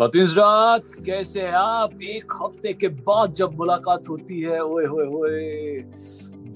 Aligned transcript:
खतीजरात 0.00 0.94
कैसे 1.06 1.40
हैं 1.40 1.52
आप? 1.52 2.02
एक 2.02 2.32
हफ़्ते 2.34 2.72
के 2.72 2.88
बाद 2.88 3.32
जब 3.34 3.56
मुलाकात 3.58 4.08
होती 4.08 4.40
है 4.40 4.60
ओए 4.64 4.84
होए 4.86 5.06
होए। 5.06 5.80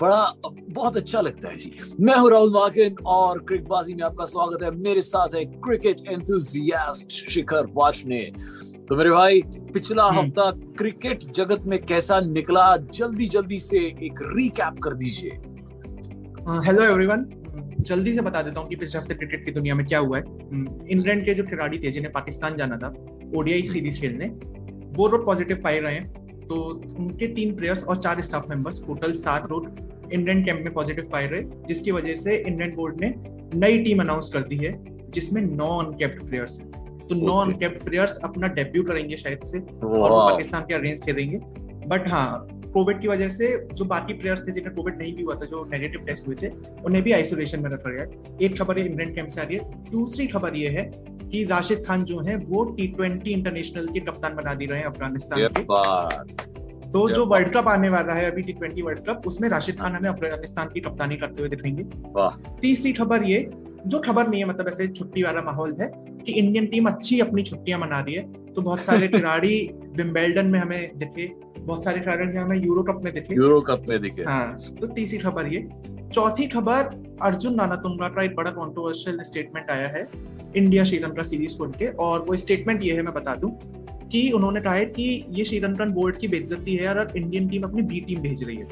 बड़ा 0.01 0.33
बहुत 0.47 0.97
अच्छा 0.97 1.21
लगता 1.21 1.49
है 1.49 1.57
जी। 1.57 1.73
मैं 2.01 2.15
हूँ 2.17 2.31
राहुल 2.31 2.53
माकिन 2.53 2.97
और 3.07 3.39
क्रिकबाजी 3.49 3.95
में 3.95 4.03
आपका 4.05 4.25
स्वागत 4.25 4.63
है। 4.63 4.71
मेरे 4.79 5.01
साथ 5.01 5.35
है 5.35 5.45
क्रिकेट 5.45 6.01
एंथुजियास्ट 6.09 7.13
शिखर 7.31 7.67
वाशने 7.75 8.23
तो 8.89 8.97
मेरे 8.97 9.11
भाई 9.11 9.43
पिछला 9.75 10.05
हम्म। 10.05 10.21
हफ़्ता 10.21 10.51
क्रिकेट 10.79 11.31
जगत 11.33 11.67
में 11.67 11.79
कैसा 11.85 12.21
निकला? 12.23 12.77
जल्दी 12.77 13.27
जल्दी 13.29 13.59
से 13.61 13.79
एक 13.79 14.23
रिकैप 14.37 14.79
कर 14.85 14.95
दीजिए। 14.95 15.31
हेलो 16.67 16.83
एवरीवन 16.85 17.27
जल्दी 17.81 18.15
से 18.15 18.21
बता 18.23 18.43
देता 18.43 18.61
हूँ 18.61 18.69
कि 18.69 18.77
पिछले 18.77 18.99
हफ़्ते 18.99 19.15
क्रिकेट 19.15 19.45
की 19.45 19.53
दुनिया 19.53 19.75
में 19.75 19.87
क्या 19.87 19.99
हुआ 19.99 20.19
है। 20.19 20.25
इंग्लैंड 20.91 21.25
के 21.25 21.35
जो 21.35 21.45
खिलाड़ी 21.45 21.79
थे 21.79 21.91
जिन्हें 21.91 22.13
पाकिस्तान 22.13 22.57
जाना 22.57 22.77
था 22.77 22.93
ओडीआई 23.37 23.63
सीरीज़ 23.63 24.01
खेलने। 24.01 24.27
वो 24.97 25.07
रोड 25.07 25.25
पॉजिटिव 25.27 25.61
पाए 25.65 25.79
रहे 25.81 25.95
हैं। 25.95 26.23
तो 26.41 26.57
उनके 26.99 27.27
तीन 27.27 27.55
प्लेयर्स 27.57 27.85
और 27.85 27.97
चार 27.97 28.21
स्टाफ 28.23 28.49
मेंबर्स 28.51 28.83
टोटल 28.87 29.13
सात 29.13 29.47
रोड 29.51 29.69
इंडियन 30.13 30.45
कैंप 30.45 30.61
में 30.65 30.73
पॉजिटिव 30.75 31.09
पाए 31.13 31.27
रहे 31.27 31.43
जिसकी 31.69 31.91
वजह 31.91 32.15
से 32.15 32.37
इंडियन 32.37 32.75
बोर्ड 32.75 33.01
ने 33.01 33.15
नई 33.59 33.79
टीम 33.79 34.01
अनाउंस 34.01 34.31
कर 34.35 34.43
दी 34.43 34.57
है 34.57 34.73
जिसमें 35.11 35.41
नौ 35.43 35.69
अनकैप्ड 35.79 36.29
प्लेयर्स 36.29 36.59
हैं। 36.61 36.71
तो 37.07 37.15
नौ 37.15 37.37
अनकैप्ड 37.37 37.85
प्लेयर्स 37.85 38.19
अपना 38.25 38.47
डेब्यू 38.49 38.83
करेंगे 38.83 39.17
शायद 39.17 39.45
से 39.45 39.59
और 39.59 40.11
पाकिस्तान 40.31 40.63
के 40.63 40.75
अगेंस्ट 40.75 41.05
खेलेंगे 41.05 41.39
बट 41.89 42.09
हाँ 42.09 42.54
कोविड 42.75 43.01
की 43.01 43.09
वजह 43.09 43.29
से 43.29 43.49
जो 43.73 43.85
बाकी 43.85 44.13
प्लेयर्स 44.13 44.47
थे 44.49 44.53
जिन्हें 44.53 44.75
कोविड 44.75 44.99
नहीं 44.99 45.15
भी 45.17 45.23
हुआ 45.23 45.35
था 45.35 45.47
जो 45.47 45.65
नेगेटिव 45.73 46.05
टेस्ट 46.07 46.27
हुए 46.29 46.37
थे 46.43 46.49
उन्हें 46.85 47.03
भी 47.05 47.13
आइसोलेशन 47.13 47.63
में 47.63 47.71
रखा 47.71 47.91
गया 47.91 48.07
एक 48.47 48.59
खबर 48.59 48.79
इंग्लैंड 48.79 49.15
कैंप 49.15 49.29
से 49.29 49.41
आ 49.41 49.45
रही 49.45 49.57
है। 49.57 49.91
दूसरी 49.91 50.27
खबर 50.27 50.57
ये 50.57 50.69
है 50.69 50.85
कि 51.25 51.45
राशिद 51.45 51.83
खान 51.87 52.05
जो 52.05 52.19
है 52.21 52.37
वो 52.37 52.65
टी 52.65 52.87
ट्वेंटी 52.89 53.31
इंटरनेशनल 53.31 53.87
के 53.87 54.01
कप्तान 54.01 54.35
बना 54.35 54.55
दिए 54.55 54.69
रहे 54.69 54.79
हैं 54.79 54.87
अफ़गानिस्तान 54.87 55.49
के। 55.59 56.91
तो 56.91 57.09
जो 57.11 57.25
वर्ल्ड 57.27 57.53
कप 57.53 57.69
आने 57.69 57.89
वाला 57.89 58.15
है 58.15 58.31
अभी 58.31 58.43
टी 58.43 58.53
ट्वेंटी 58.53 58.83
वर्ल्ड 58.83 59.01
कप 59.07 59.23
उसमें 59.27 59.49
राशिद 59.49 59.79
खान 59.79 59.95
हमें 59.97 60.09
अफ़गानिस्तान 60.11 60.69
की 60.75 60.81
कप्तानी 60.81 61.17
करते 61.17 61.43
हुए 61.43 61.49
दिखेंगे। 61.49 61.85
तीसरी 62.61 62.93
खबर 62.93 63.25
ये 63.25 63.49
जो 63.87 63.99
खबर 63.99 64.29
नहीं 64.29 64.41
है 64.41 64.49
मतलब 64.49 64.69
ऐसे 64.69 64.87
छुट्टी 64.89 65.23
वाला 65.23 65.41
माहौल 65.43 65.77
है 65.81 65.91
कि 65.97 66.33
इंडियन 66.33 66.67
टीम 66.67 66.87
अच्छी 66.87 67.21
अपनी 67.21 67.43
छुट्टियाँ 67.43 67.79
मना 67.81 68.01
रही 68.01 68.15
है 68.15 68.23
तो 68.53 68.63
बहुत 68.63 68.81
सारे 68.81 69.09
खिलाड़ी 69.09 69.57
विम्बेल्डन 69.97 70.47
में 70.47 70.59
हमें 70.61 70.99
दिखे। 70.99 71.27
बहुत 71.67 71.85
सारे 71.85 72.01
खिलाड़ी 72.01 72.37
हमें 72.39 72.65
यूरो 72.65 72.83
कप 72.83 73.01
में 73.05 73.15
दिखे। 73.15 73.35
यूरो 73.35 73.61
कप 73.61 73.83
में 73.89 74.01
दिखे। 74.01 74.23
हाँ 74.23 74.59
तो 74.81 74.87
तीसरी 74.87 75.19
खबर 75.19 75.47
ये। 75.47 75.69
चौथी 76.15 76.47
खबर 76.47 77.03
अर्जुन 77.23 77.55
नाना 77.55 77.67
नानातुंगा 77.67 78.09
का 78.09 78.23
एक 78.23 78.37
बड़ा 78.37 78.51
कंट्रोवर्शियल 78.51 79.23
स्टेटमेंट 79.23 79.71
आया 79.71 79.89
है 79.89 80.09
इंडिया 80.57 80.85
श्रीलंका 80.85 81.23
सीरीज़ 81.23 81.59
को 81.59 81.65
लेके। 81.65 81.87
और 81.87 82.21
वो 82.21 82.37
स्टेटमेंट 82.37 82.83
ये 82.83 82.95
है 82.95 83.03
मैं 83.03 83.15
बता 83.15 83.35
दूँ 83.35 83.51
कि 84.09 84.31
उन्होंने 84.31 84.61
कहा 84.61 84.75
है 84.75 84.87
कि 84.87 85.27
ये 85.31 85.45
श्रीलंकन 85.45 85.91
बोर्ड 85.91 86.17
की 86.17 86.29
बेइज्जती 86.29 86.77
है 86.77 86.95
और 86.95 87.13
इंडियन 87.17 87.49
टीम 87.49 87.63
अपनी 87.63 87.83
बी 87.83 88.01
टीम 88.01 88.21
भेज 88.21 88.43
रही 88.43 88.57
है। 88.57 88.69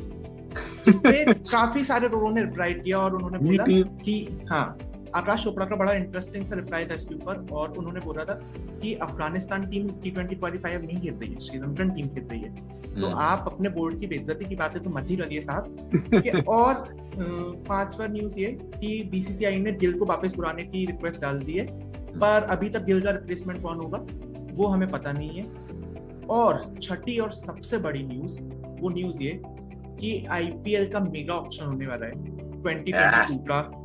काफ़ी 1.33 1.85
सारे 1.85 2.09
लोगों 2.09 2.31
ने 2.31 2.43
रिप्लाई 2.43 2.75
किया 2.75 2.99
और 2.99 3.15
उन्होंने 3.15 3.39
बोला 3.39 3.65
कि 4.05 4.47
हाँ 4.51 4.79
आकाश 5.17 5.45
चोपड़ा 5.45 5.67
का 5.67 5.77
बड़ा 5.77 5.93
इंटरेस्टिंग 5.93 6.45
सा 6.47 6.57
रिप्लाई 6.57 6.85
था 6.85 6.95
इसके 6.95 7.15
ऊपर 7.15 7.47
और 7.53 7.73
उन्होंने 7.79 8.01
बोला 8.01 8.25
था 8.25 8.35
कि 8.83 8.95
Afghanistan 8.95 9.67
team 9.67 9.89
T 9.89 10.11
twenty 10.11 10.37
qualifier 10.37 10.83
नहीं 10.83 11.01
खेल 11.01 11.15
रही 11.15 11.33
है 11.33 11.41
श्रीलंकन 11.41 11.91
टीम 11.91 12.07
खेल 12.07 12.25
रही 12.25 12.41
है। 12.41 12.55
तो 12.95 13.07
हम्म। 13.07 13.19
आप 13.19 13.45
अपने 13.47 13.69
बोर्ड 13.69 14.01
की 14.01 14.07
बेइज्जती 14.07 14.45
की 14.45 14.57
बातें 14.57 14.83
तो 14.83 14.91
मत 14.91 15.11
ही 15.11 15.17
करिए 15.17 15.41
साहब। 15.41 16.45
और 16.49 16.75
पांचवा 17.69 18.07
न्यूज़ 18.07 18.41
ये 18.41 18.47
कि 18.47 19.09
बीसीसीआई 19.11 19.57
ने 19.57 19.73
गिल 19.73 19.99
को 19.99 20.05
वापस 20.05 20.35
बुलाने 20.35 20.63
की 20.63 20.87
रिक्वेस्ट 20.87 21.21
डाल 21.21 21.39
दी 21.39 21.53
है 21.53 21.67
पर 22.19 22.43
अभी 22.43 22.69
तक 22.69 22.85
गिल 22.85 23.01
का 23.01 23.11
रिप्लेसमेंट 23.11 23.63
कौन 23.63 23.77
होगा 23.77 23.99
वो 24.55 24.67
हमें 24.67 24.89
पता 24.89 25.13
नहीं 25.13 25.43
है। 25.43 25.43
और 26.31 26.75
छठी 26.83 27.19
और 27.19 27.33
सबसे 27.33 27.79
बड़ी 27.79 28.03
न्यूज़ 28.03 28.41
वो 28.81 28.91
न्यूज़ 28.91 29.23
ये 29.23 29.41
कि 30.01 30.27
आईपीएल 30.31 30.91
का 30.93 31.01
मेगा 31.01 31.35
ऑप्शन 31.35 31.65
होने 31.65 31.87
वाला 31.87 32.07
है 32.07 32.13
2022 32.63 33.39
का। 33.49 33.82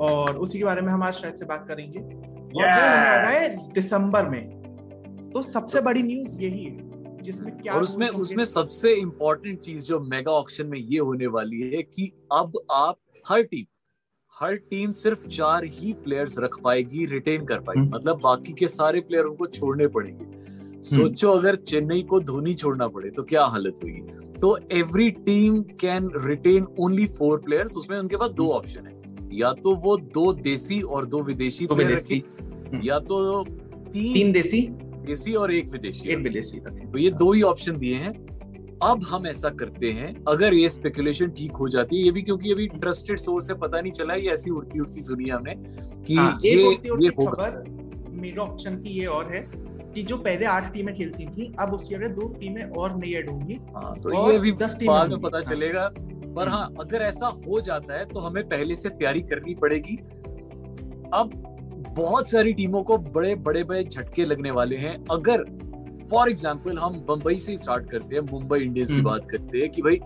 और 0.00 0.38
उसी 0.38 0.58
के 0.58 0.64
बारे 0.64 0.82
में 0.82 0.92
हम 0.92 1.02
आज 1.02 1.14
शायद 1.14 1.34
से 1.34 1.44
बात 1.44 1.64
करेंगे। 1.68 1.98
वाला 1.98 3.28
है 3.28 3.72
दिसंबर 3.72 4.28
में 4.28 5.30
तो 5.34 5.42
सबसे 5.42 5.80
बड़ी 5.80 6.02
न्यूज़ 6.02 6.40
यही 6.40 6.64
है 6.64 7.22
जिसमें 7.22 7.56
क्या 7.58 7.74
और 7.74 7.82
उसमें 7.82 8.08
उसमें 8.08 8.44
सबसे 8.44 8.94
इम्पोर्टेंट 8.94 9.58
चीज़ 9.60 9.84
जो 9.84 10.00
मेगा 10.00 10.32
ऑक्शन 10.32 10.66
में 10.66 10.78
ये 10.78 10.98
होने 10.98 11.26
वाली 11.26 11.60
है 11.60 11.82
कि 11.82 12.12
अब 12.32 12.52
आप 12.72 12.98
हर 13.28 13.42
टीम 13.42 13.64
हर 14.36 14.54
टीम 14.54 14.92
सिर्फ़ 14.92 15.26
चार 15.26 15.64
ही 15.64 15.92
प्लेयर्स 15.92 16.38
रख 16.38 16.58
पाएगी 16.64 17.06
रिटेन 17.06 17.44
कर 17.44 17.60
पाएगी। 17.60 17.80
हम्म। 17.80 17.94
मतलब 17.94 18.20
बाकी 18.20 18.52
के 18.52 18.68
सारे 18.68 19.00
प्लेयर 19.00 19.24
उनको 19.24 19.46
छोड़ने 19.46 19.86
पड़ेंगे। 19.88 20.26
सोचो 20.82 21.30
अगर 21.30 21.54
चेन्नई 21.54 22.02
को 22.02 22.20
धोनी 22.20 22.54
छोड़ना 22.54 22.88
पड़े 22.88 23.10
तो 23.10 23.22
क्या 23.22 23.44
हालत 23.44 23.74
होगी? 23.84 24.00
तो 24.40 24.58
every 24.72 25.10
team 25.10 25.62
can 25.62 26.10
retain 26.16 26.66
only 26.80 27.06
four 27.06 27.38
players 27.38 27.76
उसमें 27.76 27.98
उनके 27.98 28.16
पास 28.16 28.30
दो 28.30 28.50
ऑप्शन 28.52 28.86
है। 28.86 28.97
या 29.32 29.52
तो 29.52 29.74
वो 29.74 29.96
दो 30.14 30.32
देसी 30.32 30.80
और 30.82 31.06
दो 31.06 31.22
विदेशी 31.22 31.66
दो 31.66 31.74
विदेशी। 31.74 32.22
या 32.84 32.98
तो 32.98 33.42
तीन 33.44 34.12
तीन 34.14 34.32
देसी? 34.32 34.60
देसी 35.06 35.34
और 35.34 35.52
एक 35.52 35.70
विदेशी 35.72 36.12
एक 36.12 36.18
विदेशी 36.18 36.58
तो 36.60 36.98
ये 36.98 37.10
दो 37.10 37.32
ही 37.32 37.42
ऑप्शन 37.42 37.78
दिए 37.78 37.94
हैं। 37.94 38.12
अब 38.82 39.04
हम 39.04 39.26
ऐसा 39.26 39.48
करते 39.50 39.90
हैं 39.92 40.14
अगर 40.28 40.54
ये 40.54 40.68
स्पेकुलेशन 40.68 41.30
ठीक 41.30 41.52
हो 41.52 41.68
जाती 41.68 41.96
है 41.98 42.04
ये 42.04 42.10
भी 42.10 42.22
क्योंकि 42.22 42.52
अभी 42.52 42.66
ट्रस्टेड 42.68 43.18
सोर्स 43.18 43.46
से 43.48 43.54
पता 43.54 43.80
नहीं 43.80 43.92
चला 43.92 44.14
ये 44.14 44.30
ऐसी 44.30 44.50
उड़ती 44.50 44.80
उड़ती 44.80 45.00
सुनी 45.00 45.28
हमने 45.30 45.54
कि 46.04 46.14
हाँ, 46.14 46.38
ये 46.44 46.62
उड़ती 46.62 46.88
उड़ती 46.88 47.04
ये 47.04 47.10
खबर 47.10 47.64
मेगा 48.20 48.42
ऑप्शन 48.42 48.76
की 48.76 48.90
ये 48.90 49.06
और 49.06 49.32
है 49.32 49.40
कि 49.94 50.02
जो 50.02 50.16
पहले 50.18 50.46
आठ 50.46 50.72
टीमें 50.72 50.94
खेलती 50.94 51.26
थी 51.26 51.52
अब 51.60 51.74
उसकी 51.74 51.94
जगह 51.94 52.08
दो 52.08 52.28
टीमें 52.40 52.62
और 52.62 52.96
नई 52.96 53.12
ऐड 53.14 53.30
होंगी 53.30 53.58
हाँ 53.74 53.94
तो 53.98 54.30
ये 54.32 54.38
भी 54.38 54.52
दस 54.52 54.76
टीमें 54.80 55.08
में। 55.08 55.20
पता 55.20 55.38
हाँ। 55.38 55.44
चलेगा। 55.44 55.88
पर 56.34 56.48
हाँ 56.48 56.68
अगर 56.80 57.02
ऐसा 57.02 57.26
हो 57.46 57.60
जाता 57.60 57.98
है 57.98 58.04
तो 58.04 58.20
हमें 58.20 58.42
पहले 58.48 58.74
से 58.74 58.88
तैयारी 58.90 59.22
करनी 59.22 59.54
पड़ेगी। 59.54 59.96
अब 61.14 61.30
बहुत 61.96 62.28
सारी 62.28 62.52
टीमों 62.52 62.82
को 62.82 62.98
बड़े 62.98 63.34
बड़े 63.36 63.62
बड़े 63.64 63.82
झटके 63.84 64.24
लगने 64.24 64.50
वाले 64.50 64.76
हैं। 64.76 64.96
अगर 65.10 65.44
फॉर 66.10 66.28
एग्ज़ाम्पल 66.30 66.78
हम 66.78 67.00
बंबई 67.08 67.36
से 67.36 67.56
स्टार्ट 67.56 67.90
करते 67.90 68.16
हैं 68.16 68.22
मुंबई 68.22 68.58
इंडियंस 68.58 68.88
की 68.88 68.94
हम्म। 68.94 69.04
बात 69.04 69.30
करते 69.30 69.58
हैं 69.58 69.70
कि 69.70 69.82
भाई 69.82 69.98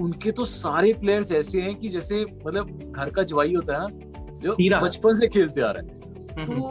उनके 0.00 0.30
तो 0.30 0.44
सारे 0.44 0.92
प्लेयर्स 0.92 1.32
ऐसे 1.32 1.60
हैं 1.60 1.74
कि 1.74 1.88
जैसे 1.88 2.22
मतलब 2.22 2.92
घर 2.92 3.10
का 3.10 3.22
जवाई 3.22 3.54
होता 3.54 3.72
है 3.72 3.80
ना 3.80 4.38
जो 4.38 4.56
बचपन 4.80 5.14
से 5.14 5.28
खेलते 5.28 5.60
आ 5.60 5.70
रहा 5.70 5.82
है। 5.82 6.00
हम्म, 6.36 6.46
तो 6.46 6.62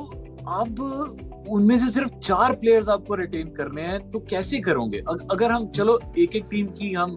अब 0.51 1.45
उनमें 1.49 1.77
से 1.77 1.89
सिर्फ़ 1.89 2.17
चार 2.19 2.55
प्लेयर्स 2.55 2.89
आपको 2.89 3.15
रिटेन 3.15 3.47
करने 3.49 3.81
हैं 3.81 3.99
तो 4.09 4.19
कैसे 4.19 4.59
करोगे? 4.59 4.97
अगर 4.99 5.51
हम 5.51 5.67
चलो 5.69 5.99
एक 6.17 6.35
एक 6.35 6.45
टीम 6.51 6.67
की 6.69 6.91
हम 6.93 7.15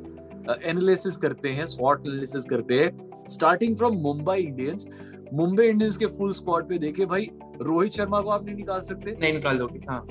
एनालिसिस 0.51 1.17
करते 1.17 1.49
हैं 1.49 1.67
स्वॉट 1.67 2.07
एनालिसिस 2.07 2.45
करते 2.45 2.79
हैं। 2.79 3.27
Starting 3.31 3.77
from 3.77 3.95
Mumbai 4.03 4.39
Indians 4.39 4.87
Mumbai 5.35 5.67
Indians 5.67 5.97
के 5.97 6.07
फुल 6.09 6.33
स्क्वाड 6.33 6.69
पे 6.69 6.79
देखे 6.79 7.07
भाई 7.07 7.31
रोहित 7.63 7.93
शर्मा 7.93 8.21
को 8.21 8.31
आप 8.31 8.45
नहीं 8.45 8.57
निकाल 8.57 8.81
सकते। 8.83 9.17
नहीं 9.21 9.33
निकाल 9.33 9.59
दोगे 9.59 9.81
हाँ। 9.89 10.07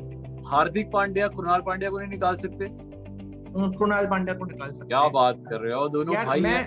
हार्दिक 0.48 0.90
पांड्या 0.94 1.28
कुणाल 1.28 1.62
पांड्या 1.66 1.90
को 1.90 2.00
नहीं 2.00 2.10
निकाल 2.10 2.36
सकते। 2.36 2.68
कृणाल 3.56 4.06
पांड्या 4.08 4.34
को 4.36 4.46
निकाल 4.46 4.72
सकते 4.72 4.88
क्या 4.88 5.08
बात 5.10 5.44
कर 5.50 5.60
रहे 5.60 5.74
हो 5.74 5.88
दोनों 5.90 6.16
भाई 6.16 6.42
मैं 6.42 6.62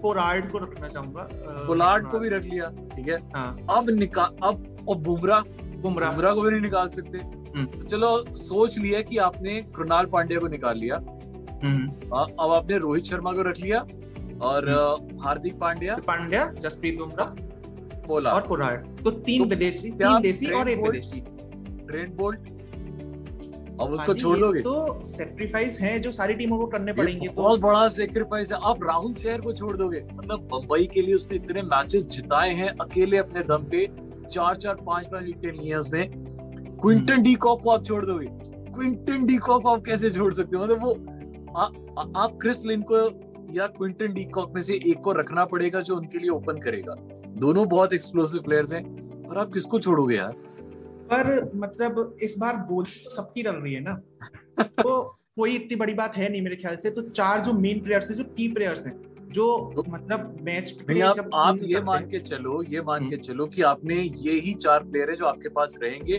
पोलार्ड 0.00 0.50
को 0.52 0.58
रखना 0.58 0.88
चाहूँगा 0.88 1.28
पोलार्ड 1.66 2.06
को 2.08 2.18
भी 2.18 2.28
रख 2.28 2.44
लिया 2.44 2.68
ठीक 2.94 3.08
है। 3.08 3.16
हाँ। 3.34 3.56
अब 3.70 3.90
निकाल 3.90 4.36
अब 4.42 4.86
और 4.88 4.96
बुमराह 4.98 5.40
बुमराह 5.82 6.12
बुमराह 6.12 6.34
को 6.34 6.42
भी 6.42 6.50
नहीं 6.50 6.60
निकाल 6.60 6.88
सकते। 6.88 7.18
हम्म। 7.18 7.80
चलो 7.80 8.16
सोच 8.36 8.78
लिया 8.78 9.00
कि 9.02 9.18
आपने 9.18 9.60
कृणाल 9.76 10.06
पांड्या 10.06 10.38
को 10.40 10.48
निकाल 10.48 10.78
लिया। 10.78 10.96
हम्म, 10.96 11.17
अब 11.58 12.52
आपने 12.52 12.78
रोहित 12.78 13.04
शर्मा 13.04 13.32
को 13.32 13.42
रख 13.42 13.60
लिया 13.60 13.80
और 14.42 14.68
हार्दिक 15.22 15.58
पांड्या 15.58 15.96
पांड्या 16.06 16.44
जसप्रीत 16.60 16.98
बुमराह 16.98 17.34
पोला 18.06 18.30
और 18.30 18.46
पोलार्ड 18.48 18.86
तो 19.04 19.10
तीन 19.10 19.42
तो 19.42 19.48
विदेशी 19.50 19.90
तीन 19.92 20.20
देसी 20.22 20.46
और 20.50 20.68
एक 20.68 20.80
विदेशी। 20.80 21.20
Trent 21.86 22.14
Boult? 22.16 22.38
अब 23.80 23.90
उसको 23.92 24.12
हाँ 24.12 24.14
छोड़ 24.14 24.38
दोगे? 24.38 24.60
तो 24.60 25.02
सेक्रीफाइस 25.04 25.78
है 25.80 25.98
जो 25.98 26.12
सारी 26.12 26.34
टीमों 26.34 26.58
को 26.58 26.66
करने 26.66 26.92
पड़ेंगे 26.92 27.26
तो 27.26 27.34
बहुत 27.34 27.60
बड़ा 27.60 27.88
सेक्रीफाइस 27.88 28.52
है। 28.52 28.58
आप 28.62 28.84
राहुल 28.84 29.14
शहर 29.14 29.40
को 29.40 29.52
छोड़ 29.52 29.76
दोगे? 29.76 30.02
मतलब 30.14 30.48
बंबई 30.52 30.86
के 30.94 31.02
लिए 31.02 31.14
उसने 31.14 31.36
इतने 31.36 31.62
मैचेस 31.64 32.06
जिताए 32.06 32.54
हैं 32.54 32.68
अकेले 32.80 33.16
अपने 33.16 33.42
दम 33.44 33.64
पे। 33.70 33.86
चार 34.30 34.56
चार 34.56 34.74
पाँच 34.86 35.06
पाँच 35.06 35.24
विकेट 35.24 35.56
लिए 35.56 35.70
हैं 35.70 35.78
उसने। 35.78 36.08
क्विंटन 36.80 37.22
डी 37.22 37.34
कॉप 37.36 37.62
को 37.62 37.70
आप 37.70 37.84
छोड़ 37.84 38.04
दोगे? 38.06 38.26
क्विंटन 38.72 39.26
डी 39.26 39.36
कॉप 39.36 39.62
को 39.62 39.68
आप 39.68 39.82
कैसे 39.86 40.10
छोड़ 40.10 40.32
सकते 40.34 40.56
हो? 40.56 40.64
मतलब 40.64 40.82
वो 40.82 40.94
आ, 41.58 41.62
आ, 41.62 42.04
आप 42.16 42.38
क्रिस 42.42 42.64
लिन 42.64 42.82
को 42.82 42.96
या 43.54 43.66
क्विंटन 43.66 44.12
डी 44.12 44.24
कॉक 44.24 44.54
में 44.54 44.62
से 44.62 44.74
एक 44.86 45.00
को 45.00 45.12
रखना 45.12 45.44
पड़ेगा 45.44 45.80
जो 45.80 45.96
उनके 45.96 46.18
लिए 46.18 46.30
ओपन 46.30 46.58
करेगा। 46.58 46.94
दोनों 47.28 47.68
बहुत 47.68 47.92
एक्सप्लोसिव 47.92 48.42
प्लेयर्स 48.42 48.72
हैं। 48.72 48.84
पर 49.26 49.38
आप 49.38 49.52
किसको 49.52 49.78
छोड़ोगे 49.78 50.16
यार? 50.16 50.32
पर 51.12 51.50
मतलब 51.54 52.16
इस 52.22 52.34
बार 52.38 52.56
बोल 52.56 52.84
तो 52.84 53.10
सबकी 53.10 53.42
रल 53.42 53.54
रही 53.54 53.74
है 53.74 53.80
ना। 53.80 54.00
तो 54.60 55.18
कोई 55.36 55.54
इतनी 55.54 55.76
बड़ी 55.76 55.94
बात 55.94 56.16
है 56.16 56.28
नहीं 56.28 56.42
मेरे 56.42 56.56
ख्याल 56.56 56.76
से। 56.76 56.90
तो 56.90 57.02
चार 57.02 57.40
जो 57.40 57.52
मेन 57.52 57.80
प्लेयर्स 57.80 58.10
हैं 58.10 58.16
जो 58.16 58.24
की 58.24 58.48
प्लेयर्स 58.48 58.86
हैं 58.86 59.08
जो 59.32 59.72
तो- 59.74 59.88
मतलब 59.88 60.36
मैच 60.42 60.84
नहीं 60.88 61.02
आप 61.02 61.30
आप 61.34 61.58
ये 61.62 61.80
मान 61.80 62.04
के 62.04 62.10
के 62.10 62.18
चलो 62.18 62.62
ये 62.62 62.82
मान 62.82 63.00
के 63.00 63.06
हम्म। 63.06 63.16
चलो 63.16 63.46
कि 63.46 63.62
आपने 63.62 63.94
ये 63.94 64.32
ही 64.32 64.54
चार 64.54 64.84
प्लेयर 64.84 65.10
है 65.10 65.16
जो 65.16 65.24
आपके 65.24 65.48
पास 65.48 65.74
रहेंगे। 65.82 66.16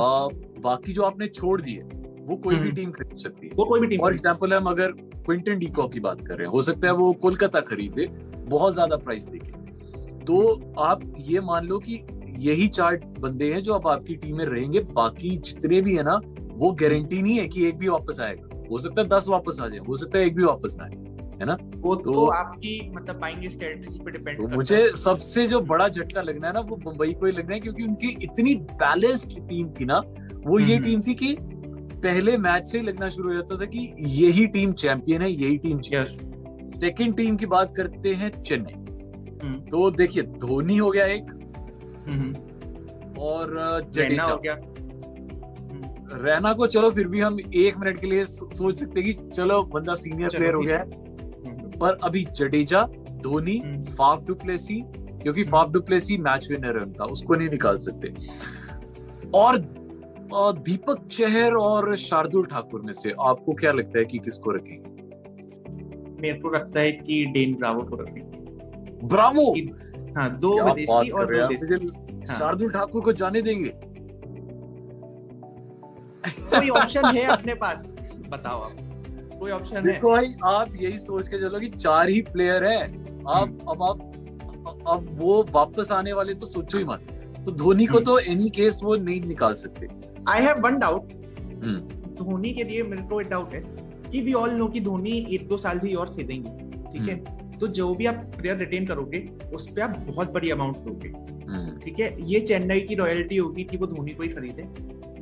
आ, 0.00 0.28
बाकी 0.60 0.92
जो 0.92 1.02
आपने 1.02 1.26
छोड़ 1.26 1.62
दिए 1.62 1.80
वो 2.28 2.36
कोई 2.36 2.54
भी 2.54 2.60
हम्म। 2.60 2.74
टीम 2.74 2.90
खरीद 2.90 3.16
सकती 3.16 3.46
है। 3.46 3.52
वो 3.56 3.64
कोई 3.64 3.80
भी 3.80 3.86
टीम 3.86 4.00
फॉर 4.00 4.12
एग्ज़ाम्पल 4.12 4.54
हम 4.54 4.64
अगर 4.64 4.92
क्विंटन 5.26 5.58
डीकॉ 5.58 5.86
की 5.88 6.00
बात 6.00 6.20
कर 6.20 6.36
रहे 6.36 6.46
हैं 6.46 6.52
हो 6.52 6.62
सकता 6.62 6.86
है 6.86 6.92
वो 6.92 7.12
कोलकाता 7.12 7.60
खरीदे 7.60 8.06
बहुत 8.48 8.74
ज़्यादा 8.74 8.96
प्राइस 8.96 9.26
देके। 9.26 9.58
तो 10.24 10.40
आप 10.78 11.12
ये 11.18 11.40
मान 11.40 11.66
लो 11.66 11.78
कि 11.78 12.00
यही 12.38 12.66
चार 12.68 12.96
बंदे 13.18 13.52
हैं 13.52 13.62
जो 13.62 13.74
अब 13.74 13.88
आपकी 13.88 14.16
टीम 14.16 14.36
में 14.36 14.44
रहेंगे 14.44 14.80
बाकी 14.80 15.36
जितने 15.36 15.80
भी 15.80 15.96
है 15.96 16.02
ना 16.02 16.20
वो 16.50 16.72
गारंटी 16.72 17.22
नहीं 17.22 17.38
है 17.38 17.46
कि 17.48 17.66
एक 17.66 17.78
भी 17.78 17.88
वापस 17.88 18.20
आएगा। 18.20 18.62
हो 18.70 18.78
सकता 18.78 19.00
है 19.02 19.08
दस 19.08 19.28
वापस 19.28 19.60
आ 19.60 19.68
जाए 19.68 19.78
हो 19.78 19.96
सकता 19.96 20.18
है 20.18 20.26
एक 20.26 20.34
भी 20.36 20.44
वापस 20.44 20.76
ना 20.78 20.84
आए 20.84 20.90
है 21.40 21.46
ना? 21.46 21.56
वो 21.76 21.94
तो, 21.94 22.12
तो- 22.12 22.32
आपकी 22.34 22.90
मतलब 22.94 23.16
बाइंग 23.16 23.48
स्ट्रेटजी 23.50 23.98
पे 23.98 24.10
डिपेंड 24.10 24.36
तो 24.36 24.48
मुझे 24.48 24.92
सबसे 24.96 25.46
जो 25.46 25.60
बड़ा 25.60 25.88
झटका 25.88 26.22
लगना 26.22 26.46
है 26.46 26.52
ना 26.52 26.60
वो 26.60 26.76
मुंबई 26.76 27.12
को 27.12 27.26
ही 27.26 27.32
लगना 27.32 27.54
है 27.54 27.60
क्योंकि 27.60 27.82
उनकी 27.82 28.08
इतनी 28.22 28.54
बैलेंस्ड 28.54 29.48
टीम 29.48 29.70
थी 29.70 29.84
ना 29.84 29.98
वो 30.46 30.58
ये 30.58 30.74
हम्म। 30.74 30.84
टीम 30.84 31.02
थी 31.02 31.14
कि 31.14 31.36
पहले 32.02 32.36
मैच 32.36 32.66
से 32.66 32.78
ही 32.78 32.84
लगना 32.84 33.08
शुरू 33.08 33.28
हो 33.28 33.34
जाता 33.34 33.56
था 33.56 33.64
कि 33.64 33.92
यही 34.00 34.46
टीम 34.46 34.72
चैंपियन 34.72 35.22
है 35.22 35.32
यही 35.32 35.58
टीम 35.58 35.80
सेकंड 35.80 37.16
टीम 37.16 37.36
की 37.36 37.46
बात 37.46 37.76
करते 37.76 38.14
हैं 38.14 38.42
चेन्नई। 38.42 38.72
हम्म। 39.46 39.60
तो 39.60 39.90
देखिए 39.90 40.22
धोनी 40.22 40.76
हो 40.76 40.90
गया 40.90 41.06
एक। 41.06 41.22
हम्म। 42.08 42.34
और 43.18 43.80
जडेजा। 43.90 44.22
हो 44.22 44.36
गया। 44.36 44.54
हम्म, 44.54 46.24
रैना 46.24 46.52
को 46.52 46.66
चलो 46.66 46.90
फिर 46.90 47.08
भी 47.08 47.20
हम 47.20 47.40
एक 47.54 47.78
मिनट 47.78 48.00
के 48.00 48.06
लिए 48.06 48.24
सोच 48.24 48.76
सकते 48.76 49.00
हैं 49.00 49.14
कि 49.14 49.28
चलो 49.28 49.62
बंदा 49.62 49.94
सीनियर 49.94 50.30
प्लेयर 50.36 50.54
हो 50.54 50.60
गया 50.60 50.78
है। 50.78 50.90
पर 51.78 51.98
अभी 52.02 52.26
Jadeja 52.36 52.82
Dhoni 53.10 53.82
Faf 53.82 54.26
du Plessis 54.26 54.82
क्योंकि। 54.96 55.44
Faf 55.44 55.70
du Plessis 55.70 56.16
match 56.16 56.50
winner 56.50 56.78
है 56.78 56.84
उनका 56.84 57.04
उसको 57.04 57.34
नहीं 57.34 57.48
निकाल 57.48 57.78
सकते। 57.78 58.14
और 59.34 59.79
दीपक 60.34 61.06
चहर 61.06 61.52
और 61.52 61.96
शार्दुल 61.96 62.46
ठाकुर 62.46 62.82
में 62.82 62.92
से 62.92 63.10
आपको 63.10 63.52
क्या 63.52 63.72
लगता 63.72 63.98
है 63.98 64.04
कि 64.04 64.18
किसको 64.18 64.50
रखेंगे? 64.50 64.90
मेरे 66.22 66.38
को 66.38 66.50
लगता 66.50 66.80
है 66.80 66.92
कि 66.92 67.26
डेन 67.26 67.54
ब्रावो 67.54 67.80
को 67.80 67.96
रखेंगे। 67.96 69.06
ब्रावो? 69.06 69.54
हाँ 70.18 70.38
दो 70.38 70.62
विदेशी 70.62 71.10
और 71.10 71.36
दो 71.36 71.44
मुझे 71.44 71.76
हाँ। 72.32 72.38
शार्दुल 72.38 72.70
ठाकुर 72.70 73.02
को 73.02 73.12
जाने 73.12 73.42
देंगे। 73.42 73.72
कोई 76.28 76.68
ऑप्शन 76.68 77.04
है 77.04 77.24
अपने 77.26 77.54
पास? 77.54 77.96
बताओ 78.28 78.60
आप। 78.60 78.72
कोई 79.38 79.50
ऑप्शन 79.50 79.76
है? 79.76 79.82
देखो 79.82 80.12
भाई 80.12 80.34
आप 80.44 80.68
यही 80.80 80.98
सोच 80.98 81.28
के 81.28 81.38
चलो 81.38 81.60
कि 81.60 81.68
चार 81.68 82.08
ही 82.08 82.22
प्लेयर 82.22 82.64
है। 82.64 82.82
आप 83.28 83.58
अब 83.68 83.82
आप 83.82 84.06
अब 84.88 85.06
वो 85.10 85.46
वापस 85.50 85.92
आने 85.92 86.12
वाले 86.12 86.34
तो 86.34 86.46
सोचो 86.46 86.78
ही 86.78 86.84
मत। 86.84 87.19
तो 87.44 87.52
धोनी 87.52 87.86
को 87.86 87.94
हम्म। 87.94 88.04
तो 88.04 88.18
एनी 88.18 88.50
केस 88.50 88.80
वो 88.82 88.96
नहीं 88.96 89.20
निकाल 89.22 89.54
सकते। 89.54 89.88
I 90.28 90.42
have 90.42 90.60
one 90.60 90.78
doubt. 90.78 91.12
Dhoni 92.16 92.52
के 92.52 92.64
लिए 92.64 92.82
मेरे 92.82 93.02
को 93.02 93.20
एक 93.20 93.28
डाउट 93.28 93.54
है 93.54 93.60
कि 94.10 94.20
वी 94.20 94.32
ऑल 94.32 94.50
नो 94.50 94.66
कि 94.66 94.80
धोनी 94.80 95.26
एक 95.30 95.46
दो 95.48 95.56
साल 95.56 95.80
ही 95.84 95.94
और 95.94 96.14
खेलेंगे 96.14 96.50
ठीक 96.92 97.08
है? 97.08 97.14
हम्म। 97.14 97.58
तो 97.58 97.66
जो 97.66 97.94
भी 97.94 98.06
आप 98.06 98.14
प्लेयर 98.38 98.56
रिटेन 98.56 98.86
करोगे 98.86 99.18
उस 99.54 99.68
पर 99.70 99.80
आप 99.80 99.96
बहुत 100.08 100.32
बड़ी 100.32 100.50
अमाउंट 100.50 100.76
दोगे। 100.76 101.08
हम्म, 101.08 101.78
ठीक 101.78 102.00
है? 102.00 102.16
ये 102.30 102.40
चेन्नई 102.40 102.80
की 102.80 102.94
रॉयल्टी 102.94 103.36
होगी 103.36 103.64
कि 103.64 103.76
वो 103.76 103.86
धोनी 103.86 104.12
को 104.12 104.22
ही 104.22 104.28
खरीदे। 104.28 104.62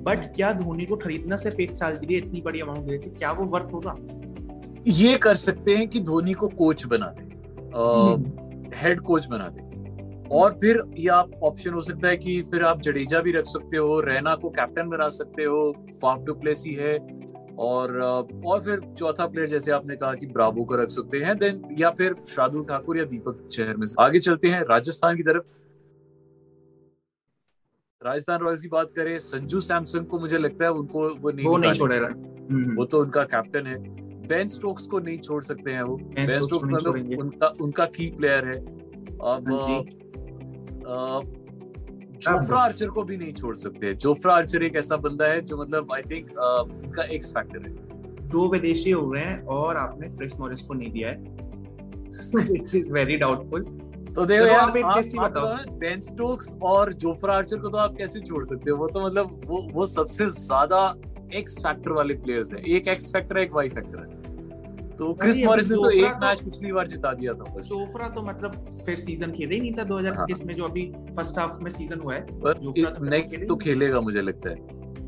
बट 0.01 0.35
क्या 0.37 0.53
धोनी 0.53 0.87
को 0.87 0.97
खरीदना 0.97 1.37
सिर्फ़ 1.37 1.61
एक 1.61 1.77
साल 1.77 1.97
के 1.97 2.07
लिए 2.07 2.19
इतनी 2.19 2.41
बड़ी 2.41 2.61
अमाउंट 2.61 2.87
देते 2.87 3.11
क्या 3.11 3.33
वो 3.33 3.45
वर्थ 3.45 3.73
होगा? 3.73 3.97
ये 4.87 5.17
कर 5.17 5.35
सकते 5.35 5.77
हैं 5.77 5.89
कि 5.89 6.01
धोनी 6.01 6.33
को 6.33 6.49
कोच 6.49 6.87
बना 6.87 7.15
दे। 7.19 8.77
हेड 8.77 9.01
कोच 9.01 9.27
बना 9.27 9.49
दे। 9.49 9.68
और 10.33 10.53
फिर 10.53 10.83
ये 10.97 11.09
आप 11.09 11.31
ऑप्शन 11.43 11.71
हो 11.71 11.83
सकता 11.83 12.09
है 12.09 12.17
कि 12.17 12.43
फिर 12.43 12.65
आप 12.65 12.81
जडेजा 12.81 13.21
भी 13.21 13.33
रख 13.33 13.45
सकते 13.45 13.77
हो 13.77 14.01
रैना 14.01 14.35
को 14.35 14.51
कैप्टन 14.51 14.89
बना 14.89 15.09
सकते 15.09 15.45
हो 15.45 15.73
फाफ 16.03 16.25
डुप्लेसी 16.25 16.75
है। 16.75 17.19
और 17.59 18.01
और 18.47 18.61
फिर 18.61 18.81
चौथा 18.99 19.27
प्लेयर 19.27 19.49
जैसे 19.49 19.73
आपने 19.73 19.97
कहा 19.97 20.15
कि 20.15 20.27
ब्रावो 20.27 20.65
को 20.65 20.77
रख 20.77 20.89
सकते 20.89 21.19
हैं 21.19 21.37
देन 21.39 21.63
या 21.79 21.91
फिर 21.91 22.15
शार्दुल 22.29 22.65
ठाकुर 22.65 22.99
या 22.99 23.05
दीपक 23.05 23.49
चहर 23.53 23.77
में 23.77 23.87
से। 23.87 23.95
आगे 23.99 24.19
चलते 24.19 24.49
हैं 24.49 24.61
राजस्थान 24.61 25.17
की 25.17 25.23
तरफ़। 25.23 25.43
राजस्थान 28.03 28.41
रॉयल्स 28.41 28.61
की 28.61 28.69
बात 28.69 28.91
करें 28.91 29.19
संजू 29.19 29.61
सैमसन 29.61 30.05
को 30.05 30.19
मुझे 30.19 30.39
लगता 30.39 30.65
है 30.65 30.71
उनको 30.71 31.01
वो 31.01 31.31
नहीं 31.31 31.47
वो 31.47 31.57
नहीं 31.57 31.73
निकालेंगे। 31.73 31.79
छोड़ेगा। 31.79 32.07
हम्म। 32.55 32.77
वो 32.77 32.85
तो 32.85 33.01
उनका 33.01 33.25
कैप्टन 33.25 33.67
है। 33.67 33.79
बेन 34.29 34.49
स्टोक्स 34.49 34.87
को 34.87 34.99
नहीं 34.99 35.19
छोड़ 35.19 35.43
सकते 35.43 35.71
हैं 35.71 35.83
वो। 35.83 35.97
बेन 35.97 36.31
स्टोक्स 36.31 36.65
मतलब 36.65 37.19
उनका 37.21 37.47
उनका 37.61 37.85
की 37.87 38.11
प्लेयर 38.11 38.45
है। 38.45 38.57
अब 38.57 39.53
हाँ 39.53 39.83
जोफ्रा 40.91 42.59
आर्चर 42.59 42.89
को 42.89 43.03
भी 43.03 43.17
नहीं 43.17 43.33
छोड़ 43.33 43.57
सकते 43.57 43.95
जोफ्रा 43.95 44.35
आर्चर 44.35 44.63
एक 44.63 44.77
ऐसा 44.77 44.97
बंदा 44.97 45.25
है 45.25 45.41
जो 45.41 45.57
मतलब 45.57 45.93
आई 45.93 46.03
थिंक 46.03 46.31
उनका 46.31 47.03
एक्स 47.03 47.31
फैक्टर 47.31 47.63
है। 47.63 47.75
दो 48.29 48.49
विदेशी 48.49 48.91
हो 48.91 49.13
रहे 49.13 49.25
हैं 49.25 49.45
और 49.45 49.77
आपने 49.77 50.09
क्रिस 50.09 50.41
मॉरिस 50.41 50.63
को 50.63 50.75
नहीं 50.75 50.93
दिया 50.93 51.09
है। 51.09 51.39
Which 52.35 52.75
is 52.75 52.91
very 52.91 53.21
doubtful. 53.23 53.69
तो 54.15 54.27
देखो 54.27 54.45
चलो 54.45 54.53
यार 54.53 54.83
आप 54.83 55.03
बताओ। 55.17 55.57
तो 55.57 55.73
बेन 55.73 56.01
स्टोक्स 56.01 56.57
और 56.63 56.93
जोफ्रा 56.93 57.35
आर्चर 57.35 57.59
को 57.59 57.69
तो 57.69 57.79
आप 57.79 57.97
कैसे 57.97 58.21
छोड़ 58.21 58.45
सकते 58.47 58.71
हो? 58.71 58.77
वो 58.77 58.89
तो 58.89 59.07
मतलब 59.07 59.41
वो 59.45 59.69
वो 59.73 59.87
सबसे 59.87 60.27
ज़्यादा 60.27 60.95
एक्स 61.35 61.59
फैक्टर 61.59 61.93
वाले 61.93 62.15
प्लेयर्स 62.15 62.53
हैं। 62.53 62.61
एक 62.61 62.89
एक्स 62.89 63.13
फैक्टर 63.13 63.39
है 63.39 63.45
एक 63.45 63.53
वाई 63.53 63.69
फैक्टर 63.69 63.99
है। 63.99 64.18
तो 64.99 65.13
क्रिस 65.15 65.41
मॉरिस 65.45 65.71
ने 65.71 65.77
तो 65.77 65.91
एक 65.91 66.13
तो- 66.13 66.23
मैच 66.23 66.41
पिछली 66.41 66.73
बार 66.73 66.87
जिता 66.87 67.13
दिया 67.13 67.33
था 67.33 67.55
बस। 67.55 67.65
सोफरा 67.65 68.09
तो 68.09 68.23
मतलब 68.23 68.71
फिर 68.87 68.99
सीज़न 68.99 69.31
खेले 69.31 69.55
ही 69.55 69.61
नहीं 69.61 69.73
था 69.73 69.85
2021 69.85 70.43
में 70.45 70.55
जो 70.55 70.65
अभी 70.65 70.93
फ़र्स्ट 71.17 71.39
हाफ़ 71.39 71.63
में 71.63 71.71
सीज़न 71.71 72.01
हुआ 72.01 72.15
है 72.15 72.27
जोफ्रा 72.55 72.91
तो 72.91 73.01
पर 73.01 73.09
नेक्स्ट 73.09 73.47
तो 73.49 73.57
खेलेगा 73.57 74.01
मुझे 74.01 74.21
लगता 74.21 74.51
है। 74.51 74.57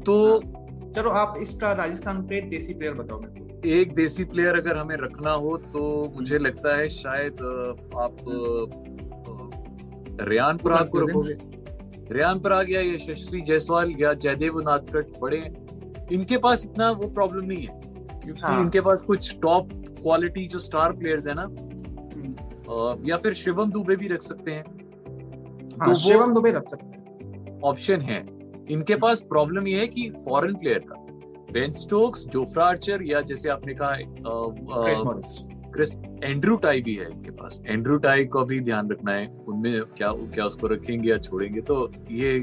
तो 0.01 0.41
चलो 0.97 1.11
आप 1.11 1.35
इसका 1.43 1.73
राजस्थान 1.73 2.23
पे 2.23 2.41
देसी 2.41 2.75
प्लेयर 2.75 2.95
बताओ 2.95 3.23
एक 3.65 3.95
देसी 3.95 4.25
प्लेयर 4.25 4.57
अगर 4.57 4.77
हमें 4.77 4.97
रखना 4.97 5.31
हो 5.31 5.57
तो 5.57 6.13
मुझे 6.17 6.39
लगता 6.39 6.77
है 6.77 6.89
शायद 6.89 7.33
आप 7.97 8.17
रियान 10.29 10.57
पराग 10.57 10.89
को 10.89 10.99
रखोगे। 10.99 11.39
रियान 12.15 12.41
पराग 12.41 12.71
या 12.71 12.81
यशस्वी 12.81 13.41
जायसवाल 13.41 13.93
या 14.01 14.13
जयदेव 14.15 14.57
उनादकट 14.57 15.07
बड़े 15.21 15.55
इनके 16.13 16.39
पास 16.39 16.67
इतना 16.67 16.91
वो 16.91 17.09
प्रॉब्लम 17.09 17.45
नहीं 17.45 17.67
है। 17.67 17.80
क्योंकि 18.23 18.41
हाँ। 18.41 18.61
इनके 18.61 18.81
पास 18.81 19.03
कुछ 19.03 19.35
टॉप 19.43 19.69
क्वालिटी 20.03 20.47
जो 20.49 20.59
स्टार 20.59 20.93
प्लेयर्स 20.93 21.27
है 21.29 21.35
ना 21.35 21.43
हम्म। 21.43 23.09
या 23.09 23.17
फिर 23.17 23.33
शिवम 23.35 23.71
दुबे 23.71 23.97
भी 23.97 24.09
रख 24.09 24.23
सकते 24.23 24.51
हैं। 24.51 24.65
हाँ, 24.65 25.89
तो 25.89 25.95
शिवम 25.95 26.35
दुबे 26.35 26.51
रख 26.51 26.69
सकते 26.69 26.87
हैं। 26.87 27.61
ऑप्शन 27.61 28.01
है। 28.01 28.21
इनके 28.71 28.97
पास 28.97 29.21
प्रॉब्लम 29.21 29.67
ये 29.67 29.79
है 29.81 29.87
कि 29.89 30.11
फॉरेन 30.25 30.55
प्लेयर 30.55 30.79
का 30.79 30.95
बेन 31.53 31.71
स्टोक्स 31.73 32.25
जोफ्रा 32.27 32.65
आर्चर 32.65 33.03
या 33.03 33.21
जैसे 33.21 33.49
आपने 33.49 33.75
कहा 33.75 33.95
Chris 33.97 34.99
Morris 34.99 35.39
Chris 35.75 35.93
Andrew 36.25 36.57
Tye 36.57 36.81
भी 36.83 36.95
है 36.95 37.11
इनके 37.11 37.31
पास। 37.31 37.61
एंड्रू 37.67 37.97
टाई 37.99 38.25
को 38.25 38.45
भी 38.45 38.61
ध्यान 38.61 38.91
रखना 38.91 39.13
है। 39.13 39.27
उनमें 39.49 39.81
क्या 39.97 40.13
क्या 40.35 40.45
उसको 40.45 40.67
रखेंगे 40.67 41.11
या 41.11 41.17
छोड़ेंगे 41.19 41.61
तो 41.61 41.91
ये 42.11 42.39